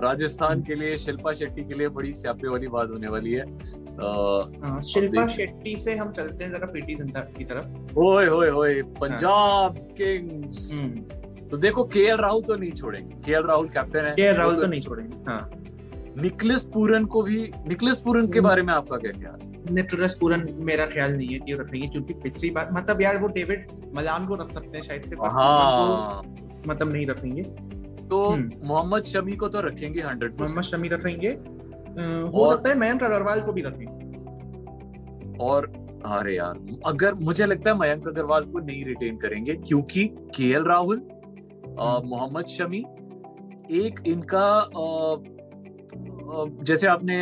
राजस्थान 0.00 0.62
के 0.62 0.74
लिए 0.74 0.96
शिल्पा 0.96 1.32
शेट्टी 1.32 1.64
के 1.64 1.74
लिए 1.74 1.88
बड़ी 1.88 2.12
स्यापे 2.12 2.48
वाली 2.48 2.68
बात 2.68 2.90
होने 2.90 3.08
वाली 3.08 3.32
है। 3.32 3.42
हाँ, 3.42 4.80
शिल्पा 4.80 5.26
शेट्टी 5.26 5.76
से 5.76 5.96
हम 5.96 6.12
चलते 6.12 6.44
हैं 6.44 6.52
जरा 6.52 6.66
प्रीति 6.66 6.94
जिंटा 6.94 7.20
की 7.20 7.44
तरफ़। 7.44 7.98
ओए 7.98 8.26
होए 8.26 8.50
होए 8.50 8.82
पंजाब 8.82 9.76
किंग्स। 9.76 10.80
हम्म। 10.80 11.00
तो 11.48 11.56
देखो 11.56 11.84
केएल 11.84 12.16
राहुल 12.16 12.42
तो 12.42 12.56
नहीं 12.56 12.72
छोड़ेंगे। 12.72 13.14
केएल 13.26 13.42
राहुल 13.42 13.68
कैप्टन 13.68 14.04
है। 14.04 14.14
केएल 14.14 14.34
राहुल 14.34 14.56
तो 14.56 14.66
नहीं 14.66 14.80
छोड़ेंगे 14.80 15.16
हाँ। 15.30 15.52
निकलस 16.22 16.70
पूरन 16.74 17.04
को 17.04 17.22
भी 17.22 17.50
निकलिस 17.68 17.98
पूरन 17.98 18.26
के 18.26 18.38
हम्म। 18.38 18.48
बारे 18.48 18.62
में 18.62 18.74
आपका 18.74 18.96
क्या 18.96 19.12
ख्याल? 19.12 19.38
है 19.42 19.74
निकोलस 19.74 20.14
पूरन 20.14 20.46
मेरा 20.56 20.86
ख्याल 20.86 21.12
नहीं 21.12 21.28
है 21.28 21.38
कि 21.38 21.52
रखेंगे 21.52 21.88
क्योंकि 21.88 22.14
पिछली 22.14 22.50
बार 22.50 22.68
मतलब 22.72 23.02
यार 23.02 23.16
वो 23.16 23.28
डेविड 23.28 23.66
मलान 23.94 24.26
को 24.26 24.34
रख 24.34 24.52
सकते 24.52 24.78
हैं 24.78 24.84
शायद 24.84 25.02
से 25.02 25.16
हाँ। 25.16 26.22
मतलब 26.66 26.92
नहीं 26.92 27.06
रखेंगे। 27.06 27.42
तो 28.10 28.28
हम्म। 28.28 28.66
मोहम्मद 28.66 29.02
शमी 29.04 29.32
को 29.36 29.48
तो 29.48 29.60
रखेंगे 29.60 30.00
हंड्रेड 30.00 30.40
मोहम्मद 30.40 30.62
शमी 30.64 30.88
रखेंगे 30.88 31.30
हो 31.30 32.40
और- 32.40 32.56
सकता 32.56 32.70
है 32.70 32.78
मयंक 32.78 33.02
अग्रवाल 33.02 33.40
को 33.40 33.52
भी 33.52 33.62
रखेंगे 33.62 35.36
और 35.44 35.66
अरे 36.06 36.34
यार 36.36 36.58
अगर 36.86 37.14
मुझे 37.14 37.46
लगता 37.46 37.70
है 37.70 37.78
मयंक 37.78 38.06
अग्रवाल 38.08 38.44
को 38.44 38.58
नहीं 38.58 38.84
रिटेन 38.84 39.16
करेंगे 39.16 39.54
क्योंकि 39.54 40.04
के 40.36 40.52
राहुल 40.68 40.96
हम्म। 40.98 42.08
मोहम्मद 42.08 42.46
शमी 42.46 42.78
एक 43.78 44.00
इनका 44.06 44.46
अ, 44.58 45.16
अ, 46.30 46.64
जैसे 46.64 46.86
आपने 46.86 47.16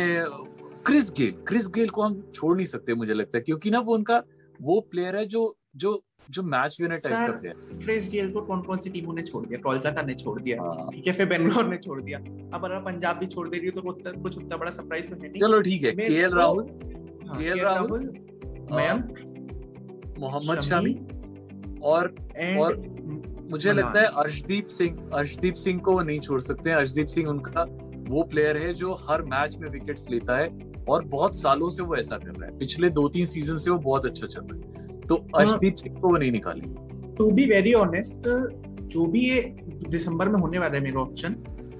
क्रिस 0.85 1.11
गेल 1.17 1.31
क्रिस 1.47 1.67
गेल 1.67 1.89
को 1.89 2.01
हम 2.01 2.21
छोड़ 2.35 2.55
नहीं 2.55 2.65
सकते 2.65 2.93
मुझे 2.93 3.13
लगता 3.13 3.37
है 3.37 3.43
क्योंकि 3.43 3.69
ना 3.71 3.79
वो 3.79 3.95
उनका 3.95 4.21
वो 4.61 4.79
प्लेयर 4.91 5.15
है 5.15 5.25
जो 5.25 5.41
जो 5.75 5.99
जो 6.31 6.43
मैच 6.43 6.77
विनर 6.81 6.97
टाइप 6.97 7.31
करते 7.31 7.47
हैं 7.47 7.79
क्रिस 7.79 8.09
गेल 8.09 8.31
को 8.31 8.41
कौन 8.41 8.61
कौन 8.61 8.77
सी 8.77 8.89
टीमों 8.89 9.13
ने 9.13 9.21
छोड़ 9.21 9.45
दिया? 9.45 9.59
कोलकाता 9.59 10.01
ने 10.01 10.13
छोड़ 10.13 10.41
दिया 10.41 10.61
हाँ, 10.61 10.89
ठीक 10.93 11.07
है 11.07 11.13
फिर 11.13 11.25
बेंगलोर 11.25 11.65
ने 11.65 11.77
छोड़ 11.77 12.01
दिया। 12.01 12.17
अब 12.53 12.65
अगर 12.65 12.79
पंजाब 12.79 13.17
भी 13.17 13.25
छोड़ 13.25 13.49
दे 13.49 13.57
रही 13.57 13.67
हो 13.67 13.81
तो 13.81 14.21
कुछ 14.21 14.37
उतना 14.37 14.57
बड़ा 14.57 14.71
सरप्राइज़ 14.71 15.07
तो 15.07 15.15
है 15.15 15.29
नहीं। 15.31 15.41
चलो 15.41 15.61
ठीक 15.61 15.83
है 15.83 15.95
मेरे 15.95 16.15
के 16.15 16.23
को- 16.23 16.37
राहुल 16.37 16.63
KL 17.37 17.61
राहुल, 17.63 17.99
मयंक 18.71 20.15
मोहम्मद 20.19 20.59
शमी 20.59 20.93
और 21.83 22.15
और 22.59 22.77
मुझे 23.51 23.71
लगता 23.71 23.99
है 23.99 24.05
अर्शदीप 24.05 24.65
सिंह 24.65 25.09
अर्शदीप 25.13 25.53
सिंह 25.53 25.79
को 25.79 25.91
वो 25.91 26.01
नहीं 26.01 26.19
छोड़ 26.19 26.41
सकते। 26.41 26.69
हैं 26.69 26.77
अर्शदीप 26.77 27.07
सिंह 27.07 27.29
उनका 27.29 27.63
वो 28.07 28.23
प्लेयर 28.23 28.57
है 28.57 28.73
जो 28.73 28.93
हर 28.93 29.21
मैच 29.21 29.57
में 29.57 29.69
विकेट्स 29.69 30.09
लेता 30.09 30.37
है 30.37 30.73
और 30.89 31.05
बहुत 31.05 31.35
सालों 31.35 31.69
से 31.69 31.83
वो 31.83 31.95
ऐसा 31.95 32.17
कर 32.17 32.31
रहा 32.31 32.49
है। 32.49 32.57
पिछले 32.57 32.89
दो 32.89 33.09
तीन 33.09 33.25
सीज़न 33.25 33.57
से 33.57 33.71
वो 33.71 33.77
बहुत 33.77 34.05
अच्छा 34.05 34.27
चल 34.27 34.41
रहा 34.41 34.57
है। 34.57 34.96
तो 35.09 35.15
हाँ। 35.15 35.45
अर्शदीप 35.45 35.75
सिंह 35.75 35.99
को 35.99 36.09
वो 36.09 36.17
नहीं 36.17 36.31
निकाली 36.31 36.61
टू 37.17 37.31
बी 37.31 37.45
वेरी 37.45 37.73
ऑनेस्ट 37.73 38.27
जो 38.87 39.05
भी 39.05 39.19
ये 39.19 39.41
दिसंबर 39.89 40.29
में 40.29 40.39
होने 40.39 40.59
वाला 40.59 40.77
है 40.77 40.83
मेरा 40.83 40.99
ऑप्शन 40.99 41.35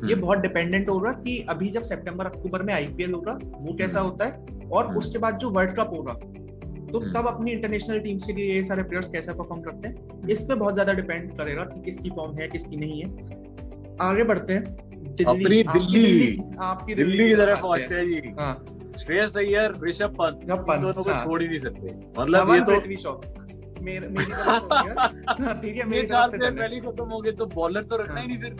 ये 0.06 0.14
हम्म। 0.14 0.22
बहुत 0.22 0.40
डिपेंडेंट 0.40 0.90
होगा 0.90 1.12
कि 1.12 1.40
अभी 1.50 1.70
जब 1.70 1.84
सितंबर 1.84 2.26
अक्टूबर 2.26 2.64
में 2.64 2.74
आईपीएल 2.74 3.14
होगा 3.14 3.38
वो 3.44 3.74
कैसा 3.74 4.00
हम्म। 4.00 4.10
होता 4.10 4.26
है 4.26 4.68
और 4.70 4.86
हम्म। 4.86 4.98
उसके 4.98 5.18
बाद 5.18 5.38
जो 5.38 5.50
वर्ल्ड 5.50 5.76
कप 5.76 5.92
होगा 5.94 6.14
तो 6.14 7.00
हम्म। 7.00 7.14
तब 7.14 7.28
अपनी 7.28 7.52
इंटरनेशनल 7.52 8.00
टीम्स 8.00 8.24
के 8.24 8.34
लिए 8.34 8.54
ये 8.54 8.64
सारे 8.64 8.84
प्लेयर्स 8.84 9.08
कैसा 9.08 9.34
परफॉर्म 9.34 9.62
करते 9.62 9.88
हैं 9.88 10.28
इस 10.28 10.44
पे 10.44 10.56
बहुत 10.56 10.74
ज़्यादा 10.74 10.94
डिपेंड 10.94 11.38
करेगा 11.38 11.64
कि 11.64 11.82
किसकी 11.82 12.10
फॉर्म 12.10 12.38
है 12.38 12.48
किसकी 12.48 12.78
नहीं 12.78 13.02
है 13.02 13.10
आगे 14.02 14.24
बढ़ते 14.24 14.54
हैं 14.54 14.64
अपनी 15.26 15.62
आपकी 15.64 15.80
दिल्ली। 15.80 16.56
आपकी 16.60 16.96
दिल्ली 16.96 17.30
की 17.30 17.36
तरफ़ 17.36 17.50
आते 17.50 17.62
पहुँचते 17.62 17.96
हैं। 17.96 18.02
हैं 18.04 18.22
जी 18.22 18.34
हाँ 18.40 18.77
श्रेयस 18.98 19.38
अय्यर 19.38 19.74
ऋषभ 19.84 20.18
पंत 20.22 20.42
दोनों 20.82 21.04
को 21.04 21.12
हाँ। 21.12 21.26
छोड़ 21.26 21.42
ही 21.42 21.48
नहीं 21.48 21.58
सकते। 21.58 22.22
मतलब 22.22 22.54
ये 22.54 22.62
तो 22.62 22.72
मेरी 22.72 22.96
हो 22.96 23.22
मेरी 25.90 26.08
चार 26.08 26.30
प्लेयर 26.30 26.54
पहले 26.54 26.80
खत्म 26.80 27.10
हो 27.10 27.22
गए 27.22 27.32
तो 27.32 27.46
बॉलर 27.46 27.82
तो 27.82 27.98
रखना 27.98 28.14
हाँ। 28.14 28.28
नहीं 28.28 28.38
फिर। 28.38 28.54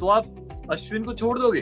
तो 0.00 0.08
आप 0.08 0.24
अश्विन 0.70 1.04
को 1.04 1.14
छोड़ 1.14 1.38
दोगे? 1.38 1.60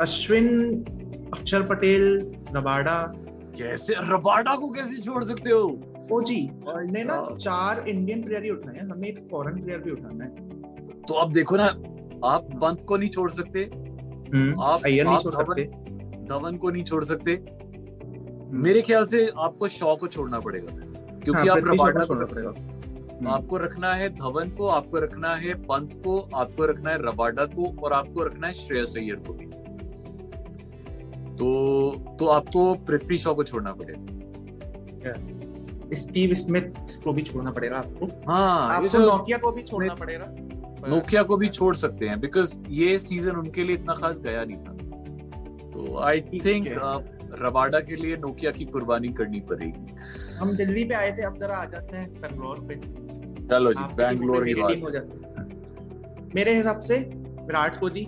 अश्विन 0.00 0.84
अक्षर 1.32 1.62
पटेल 1.62 2.32
रबाडा। 2.56 3.12
कैसे? 3.58 3.94
रबाडा 3.94 4.56
को 4.56 4.70
कैसे 4.70 4.98
छोड़ 4.98 5.24
सकते 5.24 5.50
हो? 5.50 5.80
ओ 6.12 6.22
जी 6.22 6.46
हमने 6.46 7.04
ना 7.04 7.36
चार 7.40 7.88
इंडियन 7.88 8.22
प्लेयर 8.22 8.42
ही 8.42 8.50
उठाए 8.50 8.78
हमें 8.78 9.08
एक 9.08 9.28
फॉरेन 9.30 9.62
प्लेयर 9.62 9.80
भी 9.80 9.90
उठाना 9.90 10.24
है। 10.24 10.30
तो 11.02 11.14
अब 11.14 11.32
देखो 11.32 11.56
ना 11.56 11.64
आप 12.24 12.48
पंत 12.54 12.82
को 12.82 12.96
नहीं 12.96 13.10
छोड़ 13.10 13.30
सकते। 13.30 13.64
आप 14.62 14.80
अय्यर 14.84 15.06
नहीं 15.06 15.18
छोड़ 15.18 15.34
सकते। 15.34 15.89
धवन 16.30 16.56
को 16.56 16.70
नहीं 16.70 16.84
छोड़ 16.84 17.04
सकते। 17.04 17.36
मेरे 18.58 18.82
ख्याल 18.82 19.04
से 19.06 19.26
आपको 19.38 19.68
शॉ 19.68 19.94
को 19.96 20.06
छोड़ना 20.08 20.38
पड़ेगा 20.40 20.72
क्योंकि 21.14 21.40
हाँ, 21.40 21.48
आप 21.48 21.64
रबाडा 21.64 22.04
को 22.04 22.26
पड़ेगा। 22.26 22.52
आपको 23.28 23.56
रखना 23.58 23.92
है 23.94 24.08
धवन 24.16 24.50
को 24.50 24.66
आपको 24.68 24.98
रखना 24.98 25.34
है 25.36 25.54
पंत 25.64 25.94
को 26.04 26.18
आपको 26.34 26.66
रखना 26.66 26.90
है 26.90 26.98
रबाडा 27.02 27.44
को 27.46 27.72
और 27.84 27.92
आपको 27.92 28.24
रखना 28.24 28.46
है 28.46 28.52
श्रेयस 28.52 28.94
अय्यर 28.96 29.16
को 29.26 29.32
भी। 29.32 29.46
तो 31.36 32.16
तो 32.18 32.26
आपको 32.28 32.72
पृथ्वी 32.86 33.18
शॉ 33.18 33.34
को 33.34 33.44
छोड़ना 33.44 33.72
पड़ेगा। 33.72 35.12
स्टीव 35.96 36.34
स्मिथ 36.34 37.02
को 37.04 37.12
भी 37.12 37.22
छोड़ना 37.22 37.50
पड़ेगा 37.50 37.76
आपको। 37.76 38.06
हाँ 38.26 38.70
आपको 38.70 38.98
नोकिया 38.98 39.38
को 39.38 39.52
भी 39.52 39.62
छोड़ना 39.62 39.94
पड़ेगा 39.94 40.26
नोकिया 40.88 41.22
को 41.22 41.36
भी 41.36 41.48
छोड़ 41.48 41.74
सकते 41.76 42.08
हैं 42.08 42.20
बिकॉज़ 42.20 42.58
ये 42.70 42.98
सीज़न 42.98 43.36
उनके 43.36 43.62
लिए 43.62 43.76
इतना 43.76 43.94
खास 43.94 44.18
गया 44.20 44.44
नहीं 44.44 44.56
था। 44.58 44.76
तो 45.86 45.98
आई 45.98 46.20
थिंक। 46.20 46.66
रबाडा 47.42 47.80
के 47.80 47.96
लिए 47.96 48.16
नोकिया 48.16 48.50
की 48.50 48.64
कुर्बानी 48.64 49.08
करनी 49.08 49.40
पड़ेगी। 49.40 49.94
हम 50.38 50.56
दिल्ली 50.56 50.84
पे 50.84 50.94
आए 50.94 51.10
थे 51.18 51.22
अब 51.22 51.36
जरा 51.38 51.56
आ 51.56 51.64
जाते 51.64 51.96
हैं 51.96 52.12
बैंगलोर 52.12 52.60
पे। 52.60 52.74
चलो 53.46 53.72
जी 53.72 53.94
बैंगलोर 53.94 54.44
की 54.44 54.54
बात 54.54 54.82
हो 54.82 54.90
जाती 54.90 55.18
है। 55.18 56.28
मेरे 56.34 56.54
हिसाब 56.56 56.80
से 56.80 56.98
विराट 57.42 57.80
कोहली। 57.80 58.04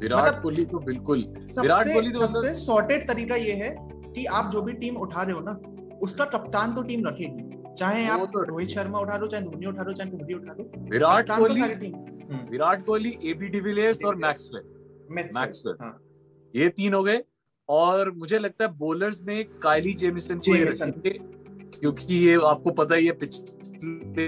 विराट 0.00 0.22
मतलब- 0.22 0.42
कोहली 0.42 0.64
तो 0.64 0.78
बिल्कुल 0.78 1.24
विराट 1.60 1.86
कोहली 1.86 2.12
तो 2.12 2.20
मतलब- 2.20 2.36
सबसे 2.36 2.54
सॉर्टेड 2.54 3.08
तरीका 3.08 3.36
ये 3.36 3.52
है 3.52 3.74
कि 4.14 4.24
आप 4.24 4.50
जो 4.52 4.62
भी 4.62 4.72
टीम 4.72 4.96
उठा 4.96 5.22
रहे 5.22 5.32
हो 5.32 5.40
ना 5.40 5.60
उसका 6.02 6.24
कप्तान 6.24 6.74
तो 6.74 6.82
टीम 6.82 7.06
रखेगी। 7.06 7.74
चाहे 7.78 8.06
आप 8.08 8.20
तो 8.32 8.42
रोहित 8.42 8.68
शर्मा 8.68 8.98
उठा 8.98 9.16
लो 9.16 9.26
चाहे 9.26 9.42
धोनी 9.42 9.66
उठा 9.66 9.82
लो 9.82 9.92
चाहे 9.92 10.10
कोहली 10.10 10.34
उठा 10.34 10.52
लो 10.52 10.70
विराट 10.92 11.28
तो 11.28 11.36
Kohli 11.36 11.62
Virat 12.50 12.84
Kohli 12.84 13.18
AB 13.24 13.48
de Villiers 13.48 14.04
और 14.04 14.14
मैक्सवेल 14.16 14.62
मैक्सवेल 15.16 15.42
मैक्सवेल। 15.42 15.76
हाँ। 15.80 16.02
ये 16.54 16.68
तीन 16.68 16.94
हो 16.94 17.02
गए। 17.02 17.22
और 17.68 18.10
मुझे 18.10 18.38
लगता 18.38 18.64
है 18.64 18.72
बॉलर्स 18.78 19.22
में 19.22 19.44
काइली 19.62 19.92
जेमिसन 19.94 20.38
को। 20.38 20.54
रखेंगे 20.54 21.10
क्योंकि 21.80 22.14
ये 22.16 22.34
आपको 22.46 22.70
पता 22.70 22.94
ही 22.94 23.06
है 23.06 23.12
पिछले 23.12 24.24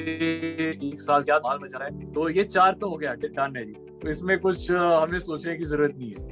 एक 0.88 1.00
साल 1.00 1.22
क्या 1.22 1.36
माल 1.38 1.58
मचा 1.62 1.78
रहा 1.78 1.88
है। 1.88 2.12
तो 2.12 2.28
ये 2.28 2.44
चार 2.44 2.74
तो 2.74 2.88
हो 2.88 2.96
गया 2.96 3.14
डन 3.14 3.56
है 3.56 3.64
जी। 3.64 3.72
तो 3.72 4.08
इसमें 4.08 4.38
कुछ 4.38 4.70
हमें 4.72 5.18
सोचने 5.18 5.56
की 5.56 5.64
ज़रूरत 5.64 5.96
नहीं 5.98 6.10
है। 6.10 6.30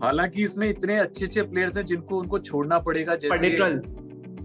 हालाँकि 0.00 0.42
इसमें 0.42 0.68
इतने 0.68 0.96
अच्छे 0.96 1.24
अच्छे 1.26 1.42
प्लेयर्स 1.42 1.76
हैं 1.76 1.84
जिनको 1.84 2.18
उनको 2.18 2.38
छोड़ना 2.38 2.78
पड़ेगा 2.78 3.16
जैसे 3.16 3.38
पडिकल। 3.38 3.80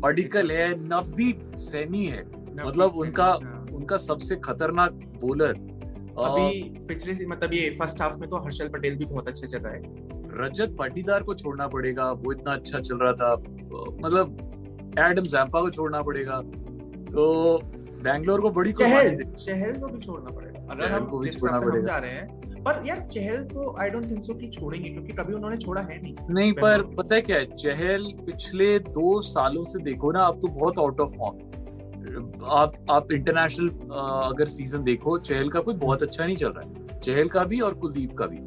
पडिकल 0.02 0.52
है 0.52 0.70
नवदीप 0.88 1.42
सैनी 1.56 2.06
है। 2.06 2.24
मतलब 2.66 2.98
उनका 2.98 3.26
हाँ। 3.26 3.66
उनका 3.74 3.98
सबसे 3.98 4.36
खतरनाक 4.36 4.92
बॉलर 5.22 5.54
अभी 6.20 6.64
पिछले 6.88 7.26
मतलब 7.26 7.54
ये 7.54 7.70
फ़र्स्ट 7.80 8.02
हाफ़ 8.02 8.18
में 8.20 8.30
तो 8.30 8.38
हर्षल 8.38 8.68
पटेल 8.68 8.96
भी 8.96 9.06
बहुत 9.06 9.28
अच्छे 9.28 9.48
चल 9.48 9.58
रहा। 9.58 9.74
है 9.74 9.82
रजत 10.36 10.76
पाटीदार 10.80 11.24
को 11.24 11.34
छोड़ना 11.36 11.68
पड़ेगा 11.68 12.12
वो 12.14 12.32
इतना 12.32 12.54
अच्छा 12.54 12.80
चल 12.80 12.98
रहा 12.98 13.14
था 13.14 13.34
मतलब 13.36 14.94
एडम 15.00 15.24
जैम्पा 15.24 15.62
को 15.62 15.70
छोड़ना 15.70 16.02
पड़ेगा। 16.02 16.40
तो 17.10 17.62
बैंगलोर 18.04 18.42
को 18.42 18.50
बड़ी 18.52 18.72
चहल 18.74 19.16
चहल 19.24 19.80
को 19.80 19.88
भी 19.88 20.00
छोड़ना 20.00 20.36
पड़ेगा। 20.36 20.68
अगर 20.72 20.92
हम 20.92 21.06
को 21.06 21.20
भी 21.20 21.30
जिस 21.30 21.40
छोड़ना 21.40 21.58
पड़ेगा। 21.60 21.86
जा 21.88 21.98
रहे 21.98 22.12
हैं 22.12 22.42
पर 22.64 22.82
यार 22.86 23.00
चहल 23.08 23.44
को 23.46 23.76
आई 23.82 23.90
डोंट 23.90 24.10
थिंक 24.10 24.24
सो 24.24 24.34
कि 24.34 24.48
छोड़ेंगे 24.50 24.90
क्योंकि 24.90 25.14
कभी 25.14 25.34
उन्होंने 25.34 25.58
छोड़ा 25.58 25.82
है 25.82 26.02
नहीं। 26.02 26.16
नहीं 26.30 26.54
पर 26.54 26.82
पता 26.98 27.16
है 27.16 27.22
क्या 27.22 27.38
है? 27.38 27.46
चहल 27.46 28.04
पिछले 28.26 28.78
दो 28.80 29.20
सालों 29.22 29.64
से 29.64 29.84
देखो 29.84 30.12
ना 30.12 30.24
अब 30.24 30.40
तो 30.42 30.48
बहुत 30.50 30.80
आउट 30.80 31.00
ऑफ़ 31.00 31.16
फॉर्म 31.18 31.52
आप 32.54 32.74
आप 32.92 33.12
इंटरनेशनल 33.12 33.68
अगर 33.68 34.48
सीज़न 34.48 34.84
देखो 34.84 35.18
चहल 35.20 35.50
का 35.50 35.60
कोई 35.60 35.76
बहुत 35.76 36.04
अच्छा 36.04 36.26
नहीं 36.26 36.36
चल 36.36 36.50
रहा 36.50 36.68
है। 36.68 37.00
चहल 37.00 37.28
का 37.28 37.44
भी 37.44 37.60
और 37.60 37.74
कुलदीप 37.74 38.14
का 38.14 38.26
भी। 38.26 38.38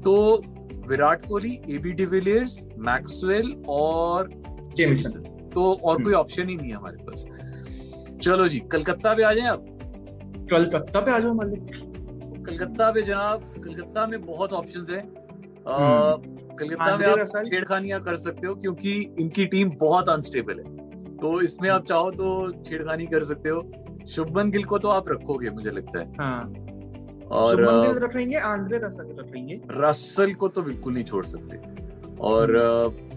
तो 0.00 0.42
Virat 0.88 1.26
Kohli 1.26 1.60
AB 1.68 1.92
de Villiers 1.92 2.66
Maxwell 2.78 3.62
और 3.68 4.30
जेमिसन। 4.76 5.22
तो 5.54 5.74
और 5.74 6.02
कोई 6.02 6.12
ऑप्शन 6.12 6.48
ही 6.48 6.56
नहीं 6.56 6.68
है 6.68 6.74
हमारे 6.74 6.96
पास। 6.96 7.24
चलो 8.22 8.48
जी 8.48 8.60
कलकत्ता 8.60 9.14
पे 9.14 9.22
आ 9.22 9.32
जाएँ 9.32 9.46
आप? 9.46 9.66
कलकत्ता 10.50 11.00
पे 11.00 11.10
आ 11.10 11.18
जाओ 11.18 11.32
मालिक। 11.32 11.62
कलकत्ता 12.46 12.90
पे 12.90 13.02
जनाब 13.02 13.40
कलकत्ता 13.64 14.06
में 14.06 14.22
बहुत 14.22 14.52
ऑप्शन 14.52 14.94
है। 14.94 15.00
हम्म। 15.68 16.36
कलकत्ता 16.56 16.96
में 16.96 17.06
आप? 17.06 17.42
छेड़खानियाँ 17.44 18.02
कर 18.02 18.16
सकते 18.16 18.46
हो 18.46 18.54
क्योंकि 18.54 19.14
इनकी 19.20 19.46
टीम 19.46 19.70
बहुत 19.80 20.08
अनस्टेबल 20.08 20.58
है। 20.58 20.76
तो 21.16 21.40
इसमें 21.40 21.70
आप 21.70 21.84
चाहो 21.84 22.10
तो 22.10 22.52
छेड़खानी 22.62 23.06
कर 23.06 23.22
सकते 23.24 23.48
हो। 23.48 23.72
शुभमन 24.08 24.50
गिल 24.50 24.64
को 24.64 24.78
तो 24.78 24.88
आप 24.88 25.08
रखोगे 25.08 25.50
मुझे 25.50 25.70
लगता 25.70 26.00
है। 26.00 26.12
हाँ। 26.20 26.65
और 27.30 27.62
रखेंगे 28.02 28.36
आंद्रे 28.36 28.78
रसल 28.78 29.16
रखेंगे। 29.18 29.60
रसल 29.70 30.34
को 30.34 30.48
तो 30.48 30.62
बिल्कुल 30.62 30.94
नहीं 30.94 31.04
छोड़ 31.04 31.24
सकते। 31.24 31.58
और 32.20 32.56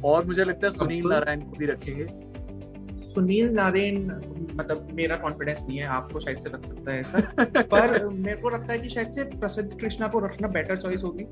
और 0.05 0.25
मुझे 0.25 0.43
लगता 0.43 0.67
है 0.67 0.71
सुनील 0.71 1.07
नारायण 1.07 1.41
को 1.41 1.57
भी 1.57 1.65
रखेंगे। 1.65 2.05
सुनील 3.09 3.49
नारायण 3.49 4.05
मतलब 4.53 4.87
मेरा 4.93 5.15
कॉन्फिडेंस 5.15 5.65
नहीं 5.67 5.77
है 5.77 5.85
आपको 5.85 6.19
शायद 6.19 6.37
से 6.37 6.49
रख 6.49 6.65
सकता 6.65 6.91
है 6.91 6.99
ऐसा। 6.99 7.43
पर 7.61 8.07
मेरे 8.07 8.37
को 8.37 8.49
लगता 8.49 8.73
है 8.73 8.79
कि 8.79 8.89
शायद 8.89 9.11
से 9.11 9.23
प्रसिद्ध 9.23 9.79
कृष्णा 9.79 10.07
को 10.07 10.19
रखना 10.19 10.47
बेटर 10.47 10.77
चॉइस 10.77 11.03
होगी। 11.03 11.25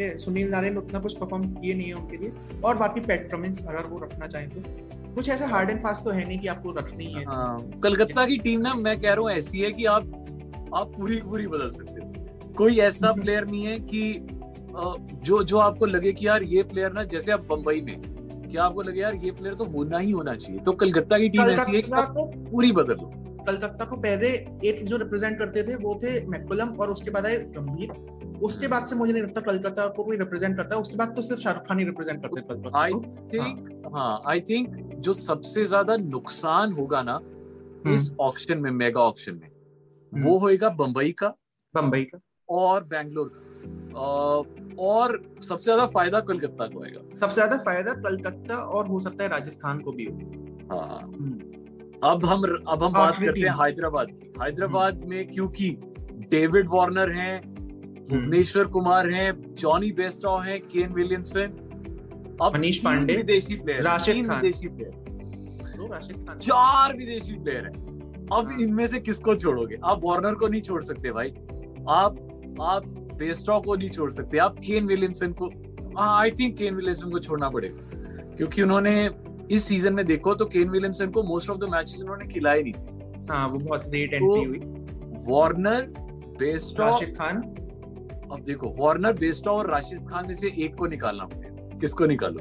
है 0.00 0.16
सुनील 0.18 0.50
नारायण 0.50 0.76
उतना 0.76 0.98
कुछ 0.98 1.16
परफॉर्म 1.18 1.44
किए 1.44 1.74
नहीं 1.74 1.86
है 1.88 1.94
उनके 1.94 2.16
लिए। 2.16 2.32
और 2.64 2.76
बाकी 2.76 3.00
पेट 3.00 3.28
प्रमिंस 3.30 3.66
अगर 3.66 3.86
वो 3.86 3.98
रखना 3.98 4.26
चाहें 4.26 4.48
तो। 4.50 4.62
कुछ 5.14 5.28
ऐसा 5.28 5.46
हार्ड 5.46 5.70
एंड 5.70 5.80
फास्ट 5.80 6.04
तो 6.04 6.10
है 6.10 6.24
नहीं 6.28 6.38
कि 6.38 6.48
आपको 6.48 6.70
रखनी 6.70 7.04
है 7.04 7.24
हाँ, 7.24 7.70
कलकत्ता 7.82 8.26
की 8.26 8.38
टीम 8.38 8.60
ना 8.60 8.74
मैं 8.74 9.00
कह 9.00 9.12
रहा 9.12 9.20
हूँ 9.20 9.30
ऐसी 9.30 9.60
है 9.60 9.72
कि 9.72 9.84
आप 9.84 10.02
आप 10.74 10.92
पूरी 10.96 11.20
पूरी 11.22 11.46
बदल 11.48 11.70
सकते 11.70 12.00
हो। 12.00 12.52
कोई 12.54 12.78
ऐसा 12.80 13.08
हम्म। 13.08 13.22
प्लेयर 13.22 13.46
नहीं 13.46 13.64
है 13.64 13.78
कि 13.80 14.26
जो 15.22 15.42
जो 15.44 15.58
आपको 15.58 15.86
लगे 15.86 16.12
कि 16.12 16.26
यार 16.26 16.42
ये 16.44 16.62
प्लेयर 16.64 16.92
ना 16.92 17.02
जैसे 17.06 17.32
आप 17.32 17.46
बंबई 17.48 17.80
में 17.80 18.00
कि 18.44 18.56
आपको 18.58 18.82
लगे 18.82 19.00
यार 19.00 19.14
ये 19.16 19.30
प्लेयर 19.32 19.54
तो 19.54 19.64
होना 19.68 19.98
ही 19.98 20.10
होना 20.10 20.34
चाहिए। 20.36 20.60
तो 20.60 20.72
कलकत्ता 20.74 21.18
की 21.18 21.28
टीम 21.28 21.50
ऐसी 21.50 21.76
है 21.76 21.82
कि 21.82 21.92
आप 21.92 22.14
पूरी 22.16 22.72
बदल 22.72 22.94
लो। 22.94 23.10
कलकत्ता 23.46 23.84
को 23.84 23.96
पहले 23.98 24.28
एक 24.64 24.84
जो 24.86 24.96
रिप्रेजेंट 24.96 25.38
करते 25.38 25.62
थे 25.62 25.76
वो 25.76 25.98
थे 26.02 26.10
मैकुलम 26.26 26.68
और 26.76 26.90
उसके 26.90 27.10
बाद 27.10 27.26
आए 27.26 27.36
गंभीर 27.56 28.40
उसके 28.42 28.68
बाद 28.68 28.86
से 28.86 28.96
मुझे 28.96 29.12
नहीं 29.12 29.22
लगता 29.22 29.40
कलकत्ता 29.40 29.86
को 29.86 30.04
कोई 30.04 30.16
रिप्रेजेंट 30.16 30.56
करता 30.56 30.74
है। 30.74 30.80
उसके 30.82 30.96
बाद 30.96 31.14
तो 31.16 31.22
सिर्फ़ 31.22 31.40
शाहरुख 31.40 31.66
खान 31.68 31.78
ही 31.78 31.84
रिप्रेजेंट 31.84 32.22
करते 32.22 32.40
हैं 32.40 32.48
कलकत्ता 32.48 32.80
आई 32.80 32.92
थिंक 33.32 33.90
हाँ। 33.94 34.22
आई 34.28 34.40
थिंक 34.40 34.76
जो 34.98 35.12
सबसे 35.12 35.64
ज़्यादा 35.64 35.96
नुकसान 35.98 36.72
होगा 36.72 37.02
ना 37.02 37.18
इस 37.94 38.10
ऑक्शन 38.20 38.58
में 38.58 38.70
मेगा 38.72 39.00
ऑक्शन 39.02 39.34
में 39.34 39.48
वो 40.14 40.38
होएगा 40.38 40.68
बंबई 40.78 41.12
का 41.12 41.34
बम्बई 41.74 42.02
का। 42.04 42.18
और 42.48 42.84
बैंगलोर 42.84 43.30
का। 43.34 43.40
और 44.80 45.20
सबसे 45.42 45.64
ज़्यादा 45.64 45.86
फ़ायदा 45.86 46.20
कलकत्ता 46.20 46.66
को 46.66 46.82
आएगा 46.84 47.00
सबसे 47.16 47.34
ज़्यादा 47.34 47.56
फ़ायदा 47.56 47.92
कलकत्ता 48.02 48.56
और 48.56 48.86
हो 48.88 49.00
सकता 49.00 49.24
है 49.24 49.30
राजस्थान 49.30 49.80
को 49.80 49.92
भी 49.92 50.04
हो। 50.04 50.12
हाँ। 50.70 50.98
हम्म। 50.98 51.50
अब 52.04 52.24
हम 52.24 52.42
अब 52.68 52.82
हम 52.82 52.92
बात 52.92 53.14
करते 53.14 53.40
हैं 53.40 53.54
हैदराबाद 53.60 54.10
की। 54.10 54.32
हैदराबाद 54.42 55.02
में 55.08 55.26
क्योंकि 55.28 55.70
डेविड 56.30 56.68
वार्नर 56.70 57.10
हैं 57.12 57.40
भुवनेश्वर 58.10 58.66
कुमार 58.66 59.08
हैं 59.10 59.54
जॉनी 59.54 59.90
बेस्टॉ 59.92 60.36
हैं 60.38 60.60
केन 60.62 60.92
विलियमसन। 60.92 61.58
अब 62.42 62.56
मनीष 62.56 62.78
पांडे, 62.78 63.16
विदेशी 63.16 63.56
प्लेयर 63.56 63.82
राशिद 63.82 64.26
खान। 64.26 64.36
विदेशी 64.36 64.68
प्लेयर 64.68 64.92
तो 65.76 65.92
राशिद 65.92 66.24
खान। 66.28 66.38
चार 66.38 66.96
विदेशी 66.96 67.34
प्लेयर 67.34 67.66
हैं। 67.66 67.91
अब। 68.32 68.50
इनमें 68.60 68.86
से 68.86 68.98
किसको 69.00 69.34
छोड़ोगे? 69.34 69.76
आप 69.84 70.00
वार्नर 70.04 70.34
को 70.34 70.48
नहीं 70.48 70.60
छोड़ 70.60 70.82
सकते 70.82 71.12
भाई। 71.12 71.28
आप 71.88 72.28
आप 72.60 72.86
बेस्टॉ 73.16 73.60
को 73.60 73.74
नहीं 73.74 73.88
छोड़ 73.88 74.10
सकते। 74.10 74.38
आप 74.38 74.58
केन 74.58 74.86
विलियमसन 74.86 75.32
को 75.32 75.50
आई 76.00 76.30
थिंक 76.30 76.56
केन 76.58 76.74
विलियमसन 76.74 77.10
को 77.10 77.18
छोड़ना 77.18 77.50
पड़ेगा। 77.50 78.34
क्योंकि 78.36 78.62
उन्होंने 78.62 79.10
इस 79.50 79.64
सीज़न 79.64 79.94
में 79.94 80.04
देखो 80.06 80.34
तो 80.34 80.44
केन 80.46 80.70
विलियमसन 80.70 81.10
को 81.10 81.22
मोस्ट 81.22 81.50
ऑफ़ 81.50 81.58
द 81.58 81.64
मैचेस 81.64 82.00
उन्होंने 82.02 82.26
खिलाए 82.26 82.62
नहीं 82.62 82.72
थे। 82.72 83.32
हाँ 83.32 83.48
वो 83.48 83.58
बहुत 83.58 83.88
लेट 83.88 84.14
तो 84.14 84.36
एंट्री 84.36 84.48
हुई। 84.48 85.24
Warner 85.28 85.92
Bairstow 86.38 86.84
Rashid 86.84 87.16
Khan? 87.18 87.42
अब 88.32 88.42
देखो 88.46 88.72
वार्नर 88.78 89.12
बेस्टॉ 89.12 89.52
और 89.52 89.70
राशिद 89.70 90.08
खान 90.10 90.26
में 90.26 90.34
से 90.34 90.52
एक 90.64 90.74
को 90.74 90.86
निकालना 90.86 91.24
पड़ेगा। 91.24 91.78
किसको 91.78 92.06
निकालो 92.06 92.40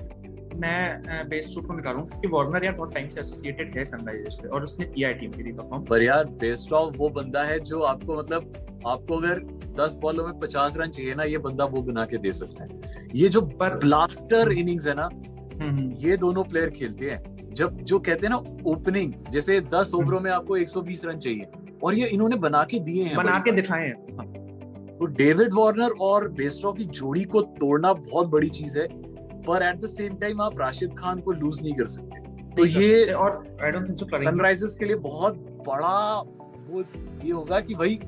मैं 0.55 1.01
बेस्ट 1.29 1.59
को 1.59 1.73
निकालूं 1.73 2.01
क्योंकि 2.01 2.27
वार्नर 2.27 2.65
यार 2.65 2.75
बहुत 2.75 2.93
टाइम 2.93 3.09
से 3.09 3.19
एसोसिएटेड 3.19 3.77
है 3.77 3.85
सनराइजर्स 3.85 4.41
से 4.41 4.47
और 4.47 4.63
उसने 4.63 4.85
किया 4.85 5.09
है 5.09 5.13
टीम 5.13 5.31
के 5.31 5.43
लिए 5.43 5.53
परफॉर्म 5.53 5.83
पर 5.83 6.03
यार 6.03 6.25
बेस्टॉ 6.25 6.91
वो 6.97 7.09
बंदा 7.09 7.43
है 7.43 7.59
जो 7.59 7.79
आपको 7.79 8.15
मतलब 8.15 8.53
आपको 8.87 9.15
अगर 9.15 9.39
10 9.79 9.97
बॉलों 10.01 10.27
में 10.27 10.39
50 10.39 10.77
रन 10.77 10.89
चाहिए 10.89 11.15
ना 11.15 11.23
ये 11.23 11.37
बंदा 11.37 11.65
वो 11.65 11.81
बना 11.81 12.05
के 12.05 12.17
दे 12.17 12.31
सकता 12.31 12.63
है। 12.63 12.69
ये 13.15 13.29
जो 13.29 13.41
पर 13.41 13.77
ब्लास्टर 13.77 14.51
इनिंग्स 14.51 14.87
है 14.87 14.93
ना 14.93 15.09
हम्म, 15.61 15.91
ये 15.91 16.17
दोनों 16.17 16.43
प्लेयर 16.43 16.69
खेलते 16.69 17.09
हैं। 17.09 17.53
जब 17.53 17.77
जो 17.77 17.99
कहते 17.99 18.27
हैं 18.27 18.33
ना 18.33 18.71
ओपनिंग 18.71 19.13
जैसे 19.29 19.61
10 19.61 19.93
ओवरों 19.93 20.19
में 20.19 20.31
आपको 20.31 20.57
120 20.57 21.05
रन 21.05 21.17
चाहिए 21.17 21.45
और 21.83 21.95
ये 21.95 22.07
इन्होंने 22.07 22.35
बना 22.35 22.63
के 22.63 22.79
दिए 22.79 23.03
हैं। 23.03 23.15
बना 23.15 23.39
के 23.39 23.51
दिखाए 23.51 23.87
हैं। 23.87 24.97
तो 24.99 25.05
डेविड 25.05 25.53
वार्नर 25.53 25.91
और 26.01 26.27
बेस्टॉ 26.27 26.71
की 26.73 26.85
जोड़ी 26.85 27.23
को 27.23 27.41
तोड़ना 27.41 27.93
बहुत 27.93 28.27
बड़ी 28.27 28.49
चीज़ 28.49 28.79
है। 28.79 29.10
पर 29.43 29.63
एट 29.63 29.79
द 29.81 29.85
सेम 29.87 30.15
टाइम 30.17 30.41
आप 30.41 30.59
राशिद 30.59 30.95
खान 30.97 31.19
को 31.19 31.31
लूज 31.31 31.61
नहीं 31.61 31.73
कर 31.75 31.87
सकते। 31.87 32.29
तो 32.55 32.65
ये 32.65 33.05
और 33.05 33.43
I 33.63 33.71
don't 33.71 33.87
think 33.89 33.99
so 33.99 34.05
Sunrisers 34.05 34.75
के 34.75 34.85
लिए 34.85 34.95
बहुत 35.01 35.35
बड़ा 35.67 36.19
वो 36.69 36.83
ये 37.23 37.31
होगा 37.31 37.59
कि 37.59 37.75
भाई 37.75 37.99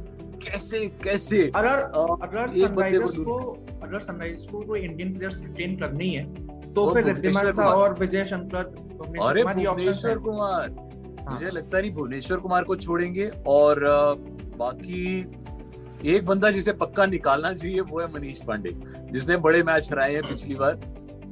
कैसे 0.43 0.79
कैसे? 1.03 1.51
अगर 1.55 1.81
अगर 2.23 2.49
सनराइजर्स 2.49 3.17
को 3.17 3.37
अगर 3.83 3.99
सनराइजर्स 3.99 4.45
को 4.47 4.61
कोई 4.61 4.79
इंडियन 4.79 5.13
प्लेयर्स 5.13 5.41
रिटेन 5.41 5.75
करनी 5.77 6.09
है। 6.09 6.25
तो 6.73 6.93
फिर 6.93 7.03
रिद्धिमान 7.05 7.51
शाह 7.51 7.67
और 7.67 7.93
विजय 7.99 8.25
शंकर 8.25 8.63
अरे 9.21 9.43
भुवनेश्वर 9.43 10.17
कुमार। 10.17 10.69
हाँ। 11.19 11.33
मुझे 11.33 11.49
लगता 11.49 11.79
नहीं 11.79 11.91
भुवनेश्वर 11.91 12.37
कुमार 12.37 12.63
को 12.63 12.75
छोड़ेंगे 12.75 13.29
और 13.47 13.83
बाकी 14.57 15.19
एक 16.05 16.25
बंदा 16.25 16.49
जिसे 16.51 16.71
पक्का 16.73 17.05
निकालना 17.05 17.53
चाहिए 17.53 17.81
वो 17.81 17.99
है 17.99 18.07
मनीष 18.13 18.39
पांडे 18.43 18.75
जिसने 19.11 19.37
बड़े 19.37 19.61
मैच 19.63 19.91
हराए 19.91 20.13
हैं 20.13 20.23
पिछली 20.23 20.55
बार। 20.55 20.79